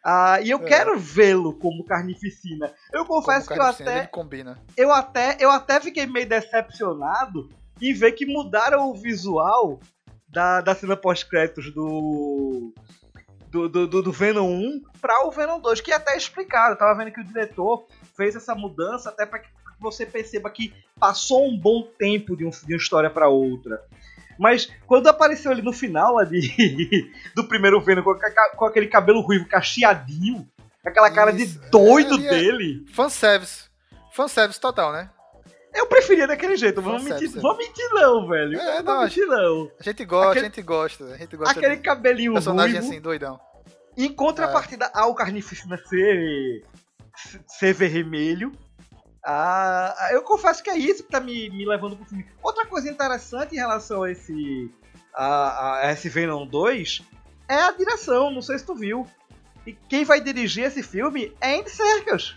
Ah, 0.04 0.40
e 0.42 0.50
eu 0.50 0.60
É. 0.60 0.64
quero 0.64 1.00
vê-lo 1.00 1.54
como 1.54 1.86
carnificina. 1.86 2.74
Eu 2.92 3.06
confesso 3.06 3.48
Como 3.48 3.60
que 3.60 3.66
eu 3.66 3.70
até, 3.70 4.06
combina. 4.08 4.60
eu 4.76 4.92
até 4.92 5.38
eu 5.40 5.50
até 5.50 5.80
fiquei 5.80 6.06
meio 6.06 6.28
decepcionado 6.28 7.50
em 7.82 7.94
ver 7.94 8.12
que 8.12 8.26
mudaram 8.26 8.90
o 8.90 8.94
visual 8.96 9.80
da, 10.28 10.60
da 10.62 10.76
cena 10.76 10.98
pós-créditos 10.98 11.74
do, 11.74 12.74
do, 13.50 13.70
do, 13.70 13.88
do- 14.02 14.12
Venom 14.12 14.48
1 14.50 14.82
para 15.00 15.26
o 15.26 15.32
Venom 15.32 15.60
2, 15.60 15.80
que 15.82 15.92
é 15.92 15.96
até 15.96 16.18
explicado. 16.18 16.74
Eu 16.74 16.78
tava 16.78 16.98
vendo 16.98 17.14
que 17.14 17.22
o 17.22 17.26
diretor 17.26 17.86
fez 18.16 18.36
essa 18.36 18.54
mudança 18.56 19.10
até 19.10 19.26
para 19.26 19.40
que 19.40 19.50
você 19.80 20.06
perceba 20.06 20.50
que 20.50 20.74
passou 21.00 21.48
um 21.48 21.58
bom 21.58 21.84
tempo 21.98 22.36
de, 22.36 22.46
um- 22.46 22.50
de 22.50 22.74
uma 22.74 22.78
história 22.78 23.10
para 23.10 23.28
outra. 23.30 23.82
Mas 24.40 24.70
quando 24.88 25.08
apareceu 25.08 25.52
ali 25.52 25.62
no 25.62 25.74
final 25.74 26.18
ali, 26.18 26.42
do 27.36 27.48
primeiro 27.48 27.80
Venom 27.82 28.04
com, 28.04 28.16
com 28.56 28.66
aquele 28.66 28.88
cabelo 28.88 29.22
ruivo 29.22 29.48
cacheadinho, 29.48 30.48
aquela 30.86 31.10
cara 31.12 31.32
Isso, 31.32 31.60
de 31.60 31.70
doido 31.70 32.14
é, 32.16 32.18
ali 32.18 32.28
é- 32.28 32.30
dele, 32.30 32.86
Fanservice. 32.94 33.66
Fanservice 34.14 34.60
total, 34.60 34.92
né? 34.94 35.10
eu 35.76 35.88
preferia 35.88 36.28
daquele 36.28 36.56
jeito. 36.56 36.82
Fanservice, 36.84 37.24
mentir, 37.24 37.38
é. 37.38 37.42
vou 37.42 37.58
mentir 37.58 37.90
não, 37.94 38.28
velho. 38.28 38.60
É, 38.60 38.76
não 38.78 38.84
vou 38.84 38.94
não, 38.96 39.04
mentir 39.04 39.26
não. 39.26 39.72
A 39.80 39.84
gente 39.84 40.06
gosta, 40.06 40.30
Aquele- 40.32 40.46
a 40.46 40.50
gente 40.50 40.62
gosta. 40.62 41.06
A 41.06 41.18
gente 41.18 41.36
gosta 41.36 41.60
Aquele 41.60 41.78
cabelinho 41.78 42.34
personagem 42.34 42.78
ruivo, 42.78 42.92
assim, 42.92 43.02
doidão. 43.02 43.40
em 43.98 44.12
contrapartida 44.14 44.92
ao 44.94 45.16
Carnificina 45.16 45.76
ser, 45.78 46.64
ser 47.48 47.74
vermelho. 47.74 48.52
Ah, 49.26 50.10
eu 50.12 50.22
confesso 50.24 50.62
que 50.62 50.70
é 50.70 50.78
isso 50.78 51.04
que 51.04 51.12
tá 51.12 51.20
me, 51.20 51.50
me 51.50 51.66
levando 51.66 51.96
pro 51.96 52.06
filme. 52.06 52.26
Outra 52.42 52.66
coisa 52.66 52.90
interessante 52.90 53.54
em 53.54 53.58
relação 53.60 54.04
a 54.04 54.12
esse, 54.12 54.70
a, 55.14 55.78
a 55.88 55.92
esse 55.94 56.10
Venom 56.10 56.46
2 56.46 57.02
é 57.48 57.56
a 57.56 57.72
direção, 57.72 58.30
não 58.32 58.42
sei 58.42 58.60
se 58.60 58.66
tu 58.66 58.76
viu. 58.76 59.08
E 59.66 59.72
quem 59.74 60.04
vai 60.04 60.20
dirigir 60.20 60.66
esse 60.66 60.84
filme 60.84 61.34
é 61.40 61.58
Andy 61.58 61.70
Serkis. 61.70 62.36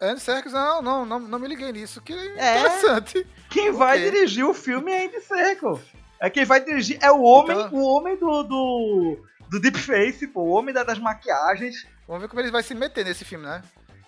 Andy 0.00 0.20
Serkis, 0.20 0.52
não, 0.52 0.80
não, 0.80 1.04
não, 1.04 1.18
não 1.18 1.38
me 1.40 1.48
liguei 1.48 1.72
nisso. 1.72 2.00
Que 2.00 2.12
É. 2.12 2.58
interessante. 2.60 3.26
Quem 3.50 3.72
vai 3.72 3.98
Ok. 3.98 4.10
dirigir 4.12 4.44
o 4.44 4.54
filme 4.54 4.92
é 4.92 5.06
Andy 5.06 5.20
Serkis. 5.20 5.80
É 6.20 6.30
quem 6.30 6.44
vai 6.44 6.60
dirigir 6.64 6.98
é 7.02 7.10
o 7.10 7.20
homem, 7.22 7.58
Então- 7.58 7.72
o 7.78 7.82
homem 7.84 8.16
do, 8.16 8.42
do, 8.44 9.18
do 9.50 9.60
Deepface, 9.60 10.26
pô, 10.28 10.42
o 10.42 10.50
homem 10.50 10.72
da- 10.72 10.84
das 10.84 10.98
maquiagens. 11.00 11.84
Vamos 12.06 12.22
ver 12.22 12.28
como 12.28 12.40
ele 12.40 12.50
vai 12.52 12.62
se 12.62 12.74
meter 12.74 13.04
nesse 13.04 13.24
filme, 13.24 13.44
né? 13.44 13.60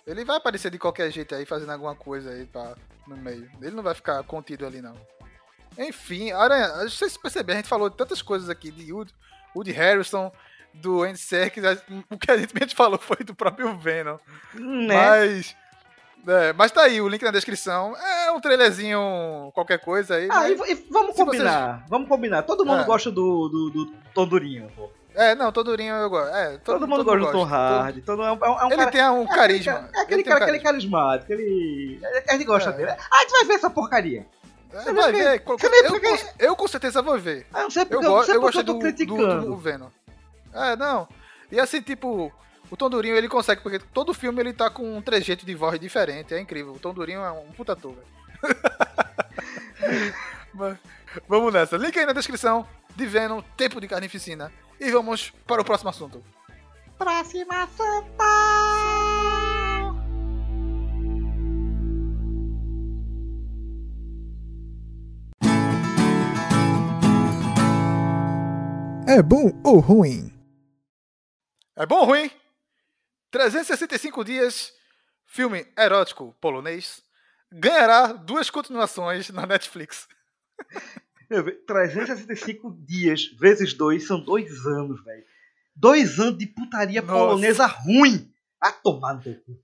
Ele 0.05 0.25
vai 0.25 0.37
aparecer 0.37 0.71
de 0.71 0.79
qualquer 0.79 1.11
jeito 1.11 1.35
aí, 1.35 1.45
fazendo 1.45 1.71
alguma 1.71 1.95
coisa 1.95 2.31
aí 2.31 2.45
pra, 2.45 2.75
no 3.07 3.15
meio. 3.17 3.49
Ele 3.61 3.75
não 3.75 3.83
vai 3.83 3.93
ficar 3.93 4.23
contido 4.23 4.65
ali, 4.65 4.81
não. 4.81 4.95
Enfim, 5.77 6.31
Aranha, 6.31 6.67
não 6.77 6.89
sei 6.89 7.09
se 7.09 7.19
perceber, 7.19 7.53
a 7.53 7.55
gente 7.57 7.67
falou 7.69 7.89
de 7.89 7.95
tantas 7.95 8.21
coisas 8.21 8.49
aqui, 8.49 8.71
de 8.71 8.91
Woody, 8.91 9.13
Woody 9.55 9.71
Harrison, 9.71 10.31
do 10.73 11.03
Andy 11.03 11.17
Serkis, 11.17 11.63
o 12.09 12.17
que 12.17 12.31
a 12.31 12.37
gente 12.37 12.53
menos 12.53 12.73
falou 12.73 12.97
foi 12.99 13.17
do 13.17 13.35
próprio 13.35 13.77
Venom. 13.77 14.17
Né? 14.53 14.95
Mas... 14.95 15.55
é, 16.27 16.53
mas 16.53 16.71
tá 16.71 16.81
aí, 16.83 16.99
o 16.99 17.07
link 17.07 17.21
na 17.23 17.31
descrição. 17.31 17.95
É 17.95 18.31
um 18.31 18.41
trailerzinho, 18.41 19.51
qualquer 19.53 19.79
coisa 19.79 20.15
aí. 20.15 20.27
Ah, 20.29 20.47
mas- 20.57 20.69
e, 20.69 20.71
e 20.73 20.87
vamos 20.89 21.15
combinar, 21.15 21.85
vamos 21.87 22.07
combinar. 22.09 22.43
Todo 22.43 22.65
mundo 22.65 22.81
É. 22.81 22.85
gosta 22.85 23.09
do, 23.11 23.47
do, 23.47 23.69
do 23.69 23.93
Tom 24.13 24.27
Durinho, 24.27 24.69
pô. 24.75 24.89
É, 25.13 25.35
não, 25.35 25.51
todo 25.51 25.71
Durinho 25.71 25.93
eu 25.95 26.09
gosto. 26.09 26.33
É, 26.33 26.57
todo, 26.59 26.79
Todo, 26.79 26.87
mundo 26.87 27.03
gosta 27.03 27.19
do 27.25 27.31
Tom 27.31 27.43
Hardy. 27.43 28.01
Todo, 28.01 28.23
é 28.23 28.31
um, 28.31 28.45
é 28.45 28.65
um 28.65 28.67
Ele 28.67 28.77
cara, 28.77 28.91
tem 28.91 29.09
um 29.09 29.23
é 29.23 29.35
carisma. 29.35 29.71
é 29.71 29.75
aquele 29.75 29.89
Ele 29.99 30.07
tem 30.07 30.19
um 30.19 30.23
cara, 30.23 30.43
aquele 30.45 30.59
carismático, 30.63 31.33
ele, 31.33 31.99
a 32.29 32.33
gente 32.33 32.45
gosta 32.45 32.69
É. 32.69 32.73
dele. 32.73 32.91
Ah, 32.91 32.97
a 33.11 33.19
gente 33.21 33.31
vai 33.31 33.45
ver 33.45 33.53
essa 33.55 33.69
porcaria. 33.69 34.25
É, 34.73 34.93
vai 34.93 35.11
ver. 35.11 35.43
Você 35.45 35.67
Eu, 35.67 35.87
porque- 35.89 36.17
com- 36.17 36.27
eu 36.39 36.55
com 36.55 36.67
certeza 36.67 37.01
vou 37.01 37.19
ver. 37.19 37.45
Ah, 37.53 37.63
não 37.63 37.69
sei 37.69 37.81
Eu, 37.83 37.87
porque 37.87 38.05
eu, 38.05 38.09
gosto, 38.11 38.31
eu 38.31 38.41
gostei 38.41 38.63
do, 38.63 38.79
do, 38.79 39.41
do 39.47 39.57
Venom. 39.57 39.89
É, 40.53 40.75
não. 40.77 41.07
E 41.51 41.59
assim, 41.59 41.81
tipo, 41.81 42.31
o 42.69 42.77
Tom 42.77 42.89
Durinho 42.89 43.15
ele 43.17 43.27
consegue, 43.27 43.59
porque 43.61 43.79
todo 43.79 44.13
filme 44.13 44.39
ele 44.39 44.53
tá 44.53 44.69
com 44.69 44.95
um 44.97 45.01
trejeito 45.01 45.45
de 45.45 45.53
voz 45.53 45.77
diferente. 45.77 46.33
É 46.33 46.39
incrível. 46.39 46.71
O 46.73 46.79
Tom 46.79 46.93
Durinho 46.93 47.19
é 47.21 47.31
um 47.31 47.51
puta 47.51 47.73
ator. 47.73 47.95
Mas, 50.53 50.77
Vamos 51.27 51.51
nessa. 51.53 51.75
Link 51.75 51.97
aí 51.99 52.05
na 52.05 52.13
descrição 52.13 52.65
de 52.95 53.05
Venom, 53.05 53.41
Tempo 53.57 53.81
de 53.81 53.87
Carnificina. 53.87 54.49
E 54.81 54.89
vamos 54.89 55.29
para 55.45 55.61
o 55.61 55.63
próximo 55.63 55.91
assunto. 55.91 56.23
Próxima 56.97 57.67
santa! 57.67 58.23
É 69.07 69.21
bom 69.21 69.51
ou 69.63 69.77
ruim? 69.79 70.33
É 71.75 71.85
bom 71.85 71.99
ou 71.99 72.05
ruim? 72.05 72.31
365 73.29 74.25
dias, 74.25 74.73
filme 75.27 75.63
erótico 75.77 76.35
polonês, 76.41 77.03
ganhará 77.51 78.13
duas 78.13 78.49
continuações 78.49 79.29
na 79.29 79.45
Netflix. 79.45 80.07
Meu, 81.31 81.45
velho, 81.45 81.65
365 81.65 82.75
dias 82.85 83.27
vezes 83.39 83.73
dois 83.73 84.05
são 84.05 84.19
dois 84.21 84.65
anos, 84.65 85.01
velho. 85.01 85.23
Dois 85.73 86.19
anos 86.19 86.37
de 86.37 86.45
putaria 86.45 87.01
Nossa. 87.01 87.13
polonesa 87.13 87.65
ruim. 87.67 88.29
A 88.59 88.73
tomar 88.73 89.13
no 89.13 89.21
teu 89.21 89.35
cu. 89.35 89.57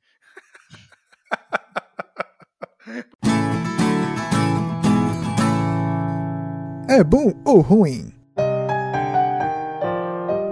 É 6.89 7.03
bom 7.03 7.33
ou 7.45 7.59
ruim? 7.59 8.13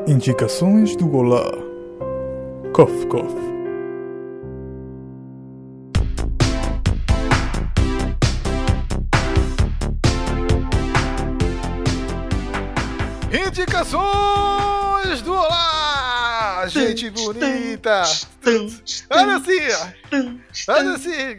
Indicações 0.05 0.97
do 0.97 1.15
Olá. 1.15 1.49
Cof, 2.73 3.05
cof. 3.07 3.54
Indicações 13.85 15.21
do 15.21 15.33
Olá! 15.35 16.65
Gente 16.67 17.07
bonita! 17.11 18.01
Olha 19.11 19.35
assim! 19.37 19.59
Olha 20.67 20.91
assim! 20.93 21.37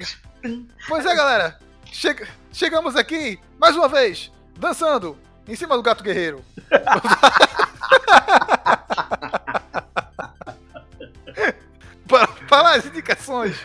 Pois 0.87 1.05
é, 1.05 1.13
galera! 1.17 1.59
Chega- 1.87 2.29
chegamos 2.53 2.95
aqui, 2.95 3.41
mais 3.59 3.75
uma 3.75 3.89
vez, 3.89 4.31
dançando 4.57 5.19
em 5.49 5.57
cima 5.57 5.75
do 5.77 5.83
gato 5.83 6.05
guerreiro. 6.05 6.45
para, 12.09 12.29
para 12.49 12.75
as 12.77 12.87
indicações 12.87 13.57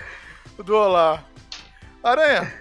do 0.58 0.76
Olá. 0.76 1.24
Aranha, 2.04 2.52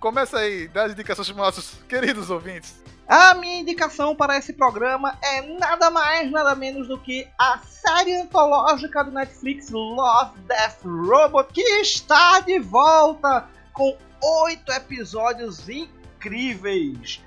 começa 0.00 0.38
aí, 0.38 0.68
dá 0.68 0.84
as 0.84 0.92
indicações 0.92 1.28
para 1.30 1.34
os 1.34 1.38
nossos 1.38 1.74
queridos 1.86 2.30
ouvintes. 2.30 2.82
A 3.08 3.34
minha 3.34 3.60
indicação 3.60 4.16
para 4.16 4.36
esse 4.36 4.52
programa 4.52 5.16
é 5.22 5.40
nada 5.40 5.90
mais, 5.90 6.28
nada 6.28 6.56
menos 6.56 6.88
do 6.88 6.98
que 6.98 7.28
a 7.38 7.58
série 7.58 8.16
antológica 8.16 9.04
do 9.04 9.12
Netflix 9.12 9.70
Love, 9.70 10.36
Death, 10.40 10.82
Robot, 10.84 11.52
que 11.52 11.62
está 11.80 12.40
de 12.40 12.58
volta 12.58 13.48
com 13.72 13.96
oito 14.42 14.72
episódios 14.72 15.68
incríveis. 15.68 17.22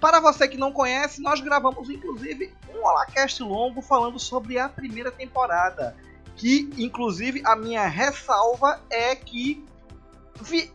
Para 0.00 0.20
você 0.20 0.46
que 0.46 0.56
não 0.56 0.70
conhece, 0.70 1.20
nós 1.20 1.40
gravamos 1.40 1.90
inclusive 1.90 2.54
um 2.72 2.86
Holacast 2.86 3.42
longo 3.42 3.82
falando 3.82 4.18
sobre 4.18 4.60
a 4.60 4.68
primeira 4.68 5.10
temporada. 5.10 5.96
Que, 6.36 6.70
inclusive, 6.78 7.42
a 7.44 7.56
minha 7.56 7.86
ressalva 7.86 8.80
é 8.88 9.16
que 9.16 9.66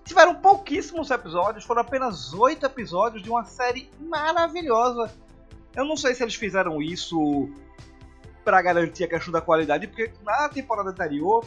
tiveram 0.04 0.36
pouquíssimos 0.36 1.10
episódios, 1.12 1.64
foram 1.64 1.82
apenas 1.82 2.34
oito 2.34 2.66
episódios 2.66 3.22
de 3.24 3.30
uma 3.30 3.44
série 3.46 3.90
maravilhosa. 4.00 5.12
Eu 5.76 5.86
não 5.86 5.98
sei 5.98 6.14
se 6.16 6.24
eles 6.24 6.36
fizeram 6.36 6.82
isso 6.82 7.50
para 8.44 8.62
garantir 8.62 9.04
a 9.04 9.08
questão 9.08 9.32
da 9.34 9.42
qualidade, 9.42 9.88
porque 9.88 10.12
na 10.24 10.48
temporada 10.50 10.90
anterior, 10.90 11.44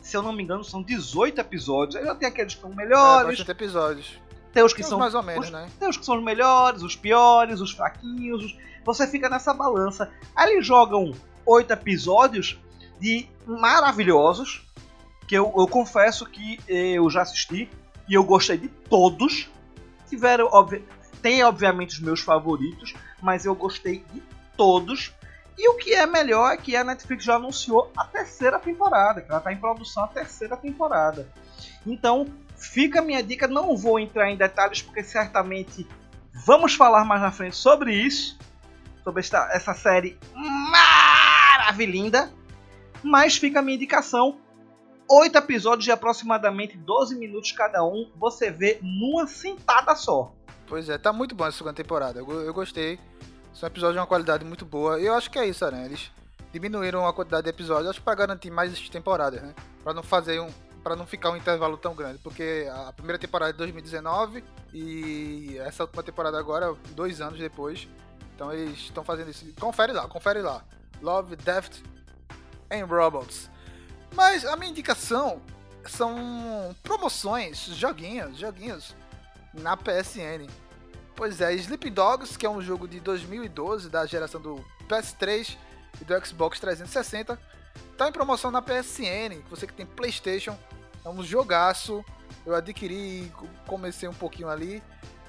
se 0.00 0.16
eu 0.16 0.22
não 0.22 0.32
me 0.32 0.42
engano, 0.42 0.64
são 0.64 0.82
18 0.82 1.40
episódios. 1.40 1.96
Aí 1.96 2.04
já 2.04 2.14
tem 2.14 2.28
aqueles 2.28 2.54
que 2.54 2.60
são 2.60 2.72
É, 2.72 2.74
melhores, 2.74 3.28
bastante 3.38 3.50
episódios. 3.50 4.20
tem 4.52 4.62
os 4.62 4.72
que 4.72 4.82
Tem 4.82 4.88
são 4.90 4.98
mais 4.98 5.14
ou 5.14 5.22
menos, 5.22 5.46
os- 5.46 5.52
né? 5.52 5.68
tem 5.78 5.88
os 5.88 5.96
que 5.96 6.04
são 6.04 6.16
os 6.18 6.22
melhores, 6.24 6.82
os 6.82 6.96
piores, 6.96 7.60
os 7.60 7.70
fraquinhos. 7.72 8.44
os- 8.44 8.58
Você 8.84 9.06
fica 9.06 9.30
nessa 9.30 9.54
balança. 9.54 10.12
Aí 10.36 10.52
eles 10.52 10.66
jogam 10.66 11.12
oito 11.46 11.72
episódios 11.72 12.58
de 13.00 13.26
maravilhosos. 13.46 14.63
Que 15.26 15.36
eu, 15.36 15.52
eu 15.56 15.66
confesso 15.66 16.26
que 16.26 16.58
eu 16.68 17.08
já 17.10 17.22
assisti 17.22 17.70
e 18.08 18.14
eu 18.14 18.24
gostei 18.24 18.58
de 18.58 18.68
todos. 18.68 19.50
Tiveram, 20.08 20.46
obvi 20.52 20.84
tem 21.24 21.42
obviamente 21.42 21.94
os 21.94 22.00
meus 22.00 22.20
favoritos, 22.20 22.92
mas 23.22 23.46
eu 23.46 23.54
gostei 23.54 24.04
de 24.12 24.22
todos. 24.58 25.10
E 25.56 25.66
o 25.70 25.74
que 25.78 25.94
é 25.94 26.04
melhor 26.04 26.52
é 26.52 26.58
que 26.58 26.76
a 26.76 26.84
Netflix 26.84 27.24
já 27.24 27.36
anunciou 27.36 27.90
a 27.96 28.04
terceira 28.04 28.58
temporada, 28.58 29.22
que 29.22 29.30
ela 29.30 29.38
está 29.38 29.50
em 29.50 29.56
produção 29.56 30.04
a 30.04 30.08
terceira 30.08 30.54
temporada. 30.54 31.26
Então, 31.86 32.26
fica 32.54 32.98
a 32.98 33.02
minha 33.02 33.22
dica, 33.22 33.48
não 33.48 33.74
vou 33.74 33.98
entrar 33.98 34.30
em 34.30 34.36
detalhes 34.36 34.82
porque 34.82 35.02
certamente 35.02 35.88
vamos 36.44 36.74
falar 36.74 37.06
mais 37.06 37.22
na 37.22 37.32
frente 37.32 37.56
sobre 37.56 37.94
isso, 37.94 38.38
sobre 39.02 39.20
esta, 39.20 39.48
essa 39.50 39.72
série 39.72 40.18
maravilhinda. 40.34 42.30
Mas 43.02 43.38
fica 43.38 43.60
a 43.60 43.62
minha 43.62 43.76
indicação, 43.76 44.38
oito 45.08 45.36
episódios 45.36 45.84
de 45.84 45.92
aproximadamente 45.92 46.76
12 46.76 47.16
minutos 47.16 47.52
cada 47.52 47.84
um, 47.84 48.10
você 48.16 48.50
vê 48.50 48.78
numa 48.82 49.26
sentada 49.26 49.94
só. 49.94 50.32
Pois 50.66 50.88
é, 50.88 50.96
tá 50.96 51.12
muito 51.12 51.34
bom 51.34 51.46
essa 51.46 51.58
segunda 51.58 51.74
temporada. 51.74 52.20
Eu, 52.20 52.30
eu 52.42 52.54
gostei. 52.54 52.98
São 53.52 53.66
episódios 53.66 53.94
de 53.94 54.00
uma 54.00 54.06
qualidade 54.06 54.44
muito 54.44 54.64
boa. 54.64 55.00
E 55.00 55.06
eu 55.06 55.14
acho 55.14 55.30
que 55.30 55.38
é 55.38 55.46
isso, 55.46 55.68
né? 55.70 55.84
Eles 55.84 56.10
diminuíram 56.52 57.06
a 57.06 57.12
quantidade 57.12 57.44
de 57.44 57.50
episódios, 57.50 57.90
acho 57.90 57.98
que 57.98 58.04
pra 58.04 58.14
garantir 58.14 58.50
mais 58.50 58.88
temporadas, 58.88 59.42
né? 59.42 59.54
Pra 59.82 59.92
não 59.92 60.02
fazer 60.02 60.40
um. 60.40 60.48
para 60.82 60.96
não 60.96 61.06
ficar 61.06 61.30
um 61.30 61.36
intervalo 61.36 61.76
tão 61.76 61.94
grande. 61.94 62.18
Porque 62.18 62.66
a 62.72 62.92
primeira 62.92 63.18
temporada 63.18 63.50
é 63.50 63.52
de 63.52 63.58
2019 63.58 64.42
e 64.72 65.56
essa 65.58 65.84
última 65.84 66.02
temporada 66.02 66.38
agora, 66.38 66.74
dois 66.90 67.20
anos 67.20 67.38
depois. 67.38 67.88
Então 68.34 68.52
eles 68.52 68.78
estão 68.78 69.04
fazendo 69.04 69.30
isso. 69.30 69.46
Confere 69.60 69.92
lá, 69.92 70.08
confere 70.08 70.42
lá. 70.42 70.64
Love, 71.00 71.36
Death 71.36 71.82
and 72.70 72.86
Robots. 72.86 73.50
Mas 74.14 74.44
a 74.44 74.56
minha 74.56 74.70
indicação 74.70 75.40
são 75.86 76.74
promoções, 76.82 77.58
joguinhos, 77.66 78.38
joguinhos 78.38 78.94
na 79.52 79.76
PSN. 79.76 80.48
Pois 81.16 81.40
é, 81.40 81.52
Sleep 81.54 81.90
Dogs, 81.90 82.36
que 82.36 82.46
é 82.46 82.50
um 82.50 82.60
jogo 82.60 82.88
de 82.88 82.98
2012 83.00 83.88
da 83.88 84.04
geração 84.06 84.40
do 84.40 84.64
PS3 84.88 85.56
e 86.00 86.04
do 86.04 86.26
Xbox 86.26 86.58
360, 86.58 87.38
tá 87.96 88.08
em 88.08 88.12
promoção 88.12 88.50
na 88.50 88.60
PSN. 88.62 89.42
Você 89.50 89.66
que 89.66 89.72
tem 89.72 89.86
PlayStation, 89.86 90.56
é 91.04 91.08
um 91.08 91.22
jogaço. 91.22 92.04
Eu 92.44 92.54
adquiri, 92.54 93.32
co- 93.36 93.46
comecei 93.66 94.08
um 94.08 94.14
pouquinho 94.14 94.48
ali, 94.48 94.82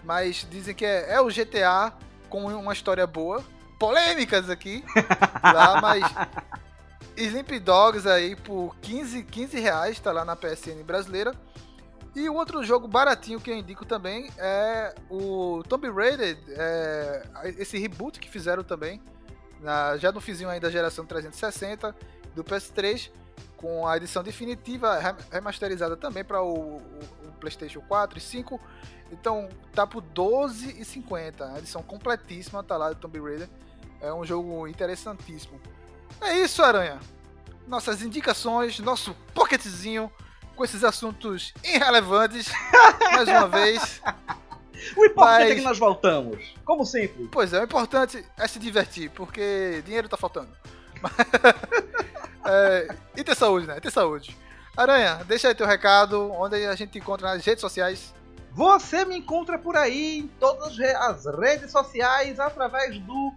mas 0.04 0.46
dizem 0.50 0.74
que 0.74 0.86
é, 0.86 1.14
é 1.14 1.22
o 1.22 1.28
GTA 1.28 1.94
com 2.30 2.46
uma 2.46 2.74
história 2.74 3.06
boa. 3.06 3.44
Polêmicas 3.78 4.50
aqui, 4.50 4.84
lá, 5.44 5.80
mas 5.82 6.04
Sleep 7.18 7.60
Dogs 7.60 8.08
aí 8.08 8.36
por 8.36 8.76
15, 8.82 9.24
15 9.24 9.60
reais, 9.60 10.00
tá 10.00 10.12
lá 10.12 10.26
na 10.26 10.36
PSN 10.36 10.84
brasileira. 10.84 11.34
E 12.16 12.30
o 12.30 12.36
outro 12.36 12.64
jogo 12.64 12.88
baratinho 12.88 13.42
que 13.42 13.52
eu 13.52 13.56
indico 13.56 13.86
também 13.86 14.30
é 14.38 14.96
o 15.10 15.62
Tomb 15.68 15.90
Raider, 15.90 16.38
é, 16.48 17.28
esse 17.58 17.78
reboot 17.78 18.20
que 18.22 18.30
fizeram 18.30 18.64
também, 18.64 19.02
na, 19.60 19.98
já 19.98 20.14
no 20.14 20.22
fizinho 20.22 20.50
aí 20.50 20.60
da 20.60 20.70
geração 20.70 21.06
360 21.06 21.94
do 22.34 22.42
PS3, 22.42 23.12
com 23.58 23.86
a 23.86 23.98
edição 23.98 24.24
definitiva 24.24 24.98
remasterizada 25.30 25.98
também 25.98 26.24
para 26.24 26.42
o, 26.42 26.78
o, 26.78 26.82
o, 27.28 27.32
PlayStation 27.40 27.82
4 27.82 28.18
e 28.18 28.22
5. 28.22 28.62
Então 29.12 29.50
tá 29.74 29.86
por 29.86 30.02
12,50. 30.02 31.54
A 31.54 31.60
edição 31.60 31.84
completíssima 31.84 32.64
tá 32.64 32.78
lá 32.78 32.90
do 32.90 32.96
Tomb 32.96 33.20
Raider. 33.20 33.50
É 34.00 34.14
um 34.14 34.26
jogo 34.26 34.68
interessantíssimo. 34.68 35.60
É 36.22 36.40
isso, 36.40 36.64
Aranha. 36.64 37.00
Nossas 37.68 38.02
indicações, 38.02 38.80
nosso 38.80 39.16
pocketzinho 39.34 40.12
com 40.56 40.64
esses 40.64 40.84
assuntos 40.84 41.54
irrelevantes. 41.64 42.48
mais 43.14 43.28
uma 43.28 43.48
vez. 43.48 44.02
O 44.96 45.06
importante 45.06 45.16
Mas... 45.16 45.52
é 45.52 45.56
que 45.56 45.62
nós 45.62 45.80
voltamos, 45.80 46.54
como 46.64 46.86
sempre. 46.86 47.28
Pois 47.32 47.54
é, 47.54 47.62
o 47.62 47.64
importante 47.64 48.26
é 48.38 48.48
se 48.48 48.60
divertir, 48.60 49.10
porque 49.12 49.82
dinheiro 49.86 50.10
tá 50.10 50.18
faltando. 50.18 50.50
é, 52.46 52.96
e 53.16 53.24
ter 53.24 53.36
saúde, 53.36 53.68
né? 53.68 53.80
Ter 53.80 53.92
saúde. 53.92 54.38
Aranha, 54.76 55.24
deixa 55.26 55.48
aí 55.48 55.56
teu 55.56 55.66
recado, 55.66 56.32
onde 56.34 56.66
a 56.66 56.76
gente 56.76 56.98
encontra 56.98 57.34
nas 57.34 57.46
redes 57.46 57.62
sociais. 57.62 58.14
Você 58.52 59.06
me 59.06 59.18
encontra 59.18 59.58
por 59.58 59.76
aí 59.76 60.20
em 60.20 60.28
todas 60.28 60.78
as 60.80 61.26
redes 61.26 61.72
sociais 61.72 62.40
através 62.40 62.98
do 63.00 63.34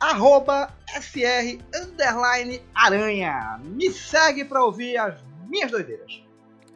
arroba 0.00 0.74
SR 0.88 1.60
Aranha. 2.74 3.60
Me 3.62 3.92
segue 3.92 4.44
para 4.44 4.64
ouvir 4.64 4.96
as 4.96 5.14
minhas 5.46 5.70
doideiras. 5.70 6.22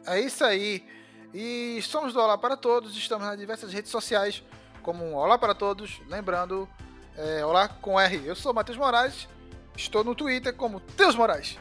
É 0.05 0.19
isso 0.19 0.45
aí. 0.45 0.85
E 1.33 1.81
somos 1.81 2.13
do 2.13 2.21
Olá 2.21 2.37
para 2.37 2.55
Todos, 2.55 2.95
estamos 2.95 3.25
nas 3.25 3.37
diversas 3.37 3.73
redes 3.73 3.91
sociais, 3.91 4.43
como 4.81 5.15
Olá 5.15 5.37
para 5.37 5.53
Todos, 5.53 5.99
lembrando, 6.07 6.69
é, 7.17 7.43
Olá 7.43 7.67
com 7.67 7.99
R. 7.99 8.21
Eu 8.25 8.35
sou 8.35 8.53
Matheus 8.53 8.77
Moraes, 8.77 9.27
estou 9.75 10.03
no 10.03 10.15
Twitter 10.15 10.53
como 10.53 10.79
Teus 10.79 11.15
Moraes. 11.15 11.57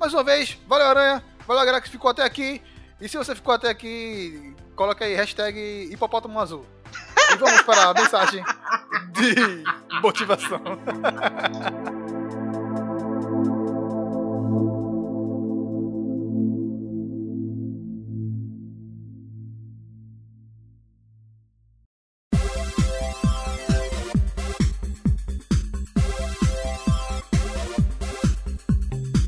Mais 0.00 0.12
uma 0.12 0.24
vez, 0.24 0.58
valeu 0.66 0.88
Aranha, 0.88 1.24
valeu 1.46 1.62
a 1.62 1.64
galera 1.64 1.82
que 1.84 1.90
ficou 1.90 2.10
até 2.10 2.24
aqui. 2.24 2.60
E 3.00 3.08
se 3.08 3.16
você 3.16 3.34
ficou 3.34 3.54
até 3.54 3.68
aqui, 3.68 4.56
coloca 4.74 5.04
aí 5.04 5.14
hashtag 5.14 5.88
hipopótamo 5.92 6.40
azul. 6.40 6.66
E 7.34 7.36
vamos 7.36 7.62
para 7.62 7.90
a 7.90 7.94
mensagem 7.94 8.44
de 9.10 9.64
motivação. 10.00 10.60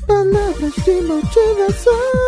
Palavras 0.07 0.75
de 0.85 1.03
motivação. 1.03 2.26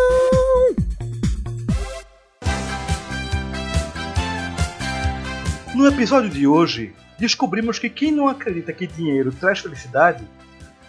Episódio 5.99 6.29
de 6.29 6.47
hoje, 6.47 6.95
descobrimos 7.17 7.77
que 7.77 7.89
quem 7.89 8.09
não 8.09 8.29
acredita 8.29 8.71
que 8.71 8.87
dinheiro 8.87 9.33
traz 9.33 9.59
felicidade 9.59 10.25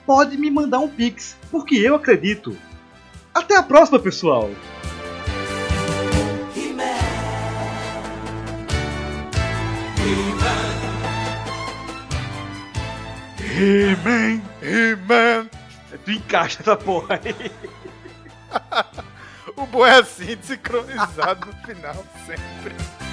pode 0.07 0.37
me 0.37 0.49
mandar 0.49 0.79
um 0.79 0.89
pix, 0.89 1.37
porque 1.51 1.75
eu 1.75 1.97
acredito. 1.97 2.57
Até 3.35 3.57
a 3.57 3.63
próxima, 3.65 3.99
pessoal! 3.99 4.49
He-Man, 13.59 14.41
He-Man. 14.63 15.51
Tu 16.05 16.13
encaixa 16.13 16.61
essa 16.61 16.77
porra 16.77 17.21
aí. 17.25 17.51
o 19.57 19.67
bom 19.67 19.85
é 19.85 19.99
assim, 19.99 20.37
desincronizado 20.37 21.49
no 21.49 21.67
final, 21.67 22.07
sempre. 22.25 23.10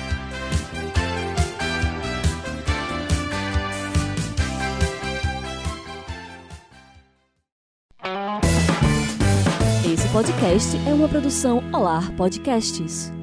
Podcast 10.18 10.76
é 10.90 10.94
uma 10.96 11.08
produção 11.08 11.62
Olar 11.72 12.12
Podcasts. 12.14 13.17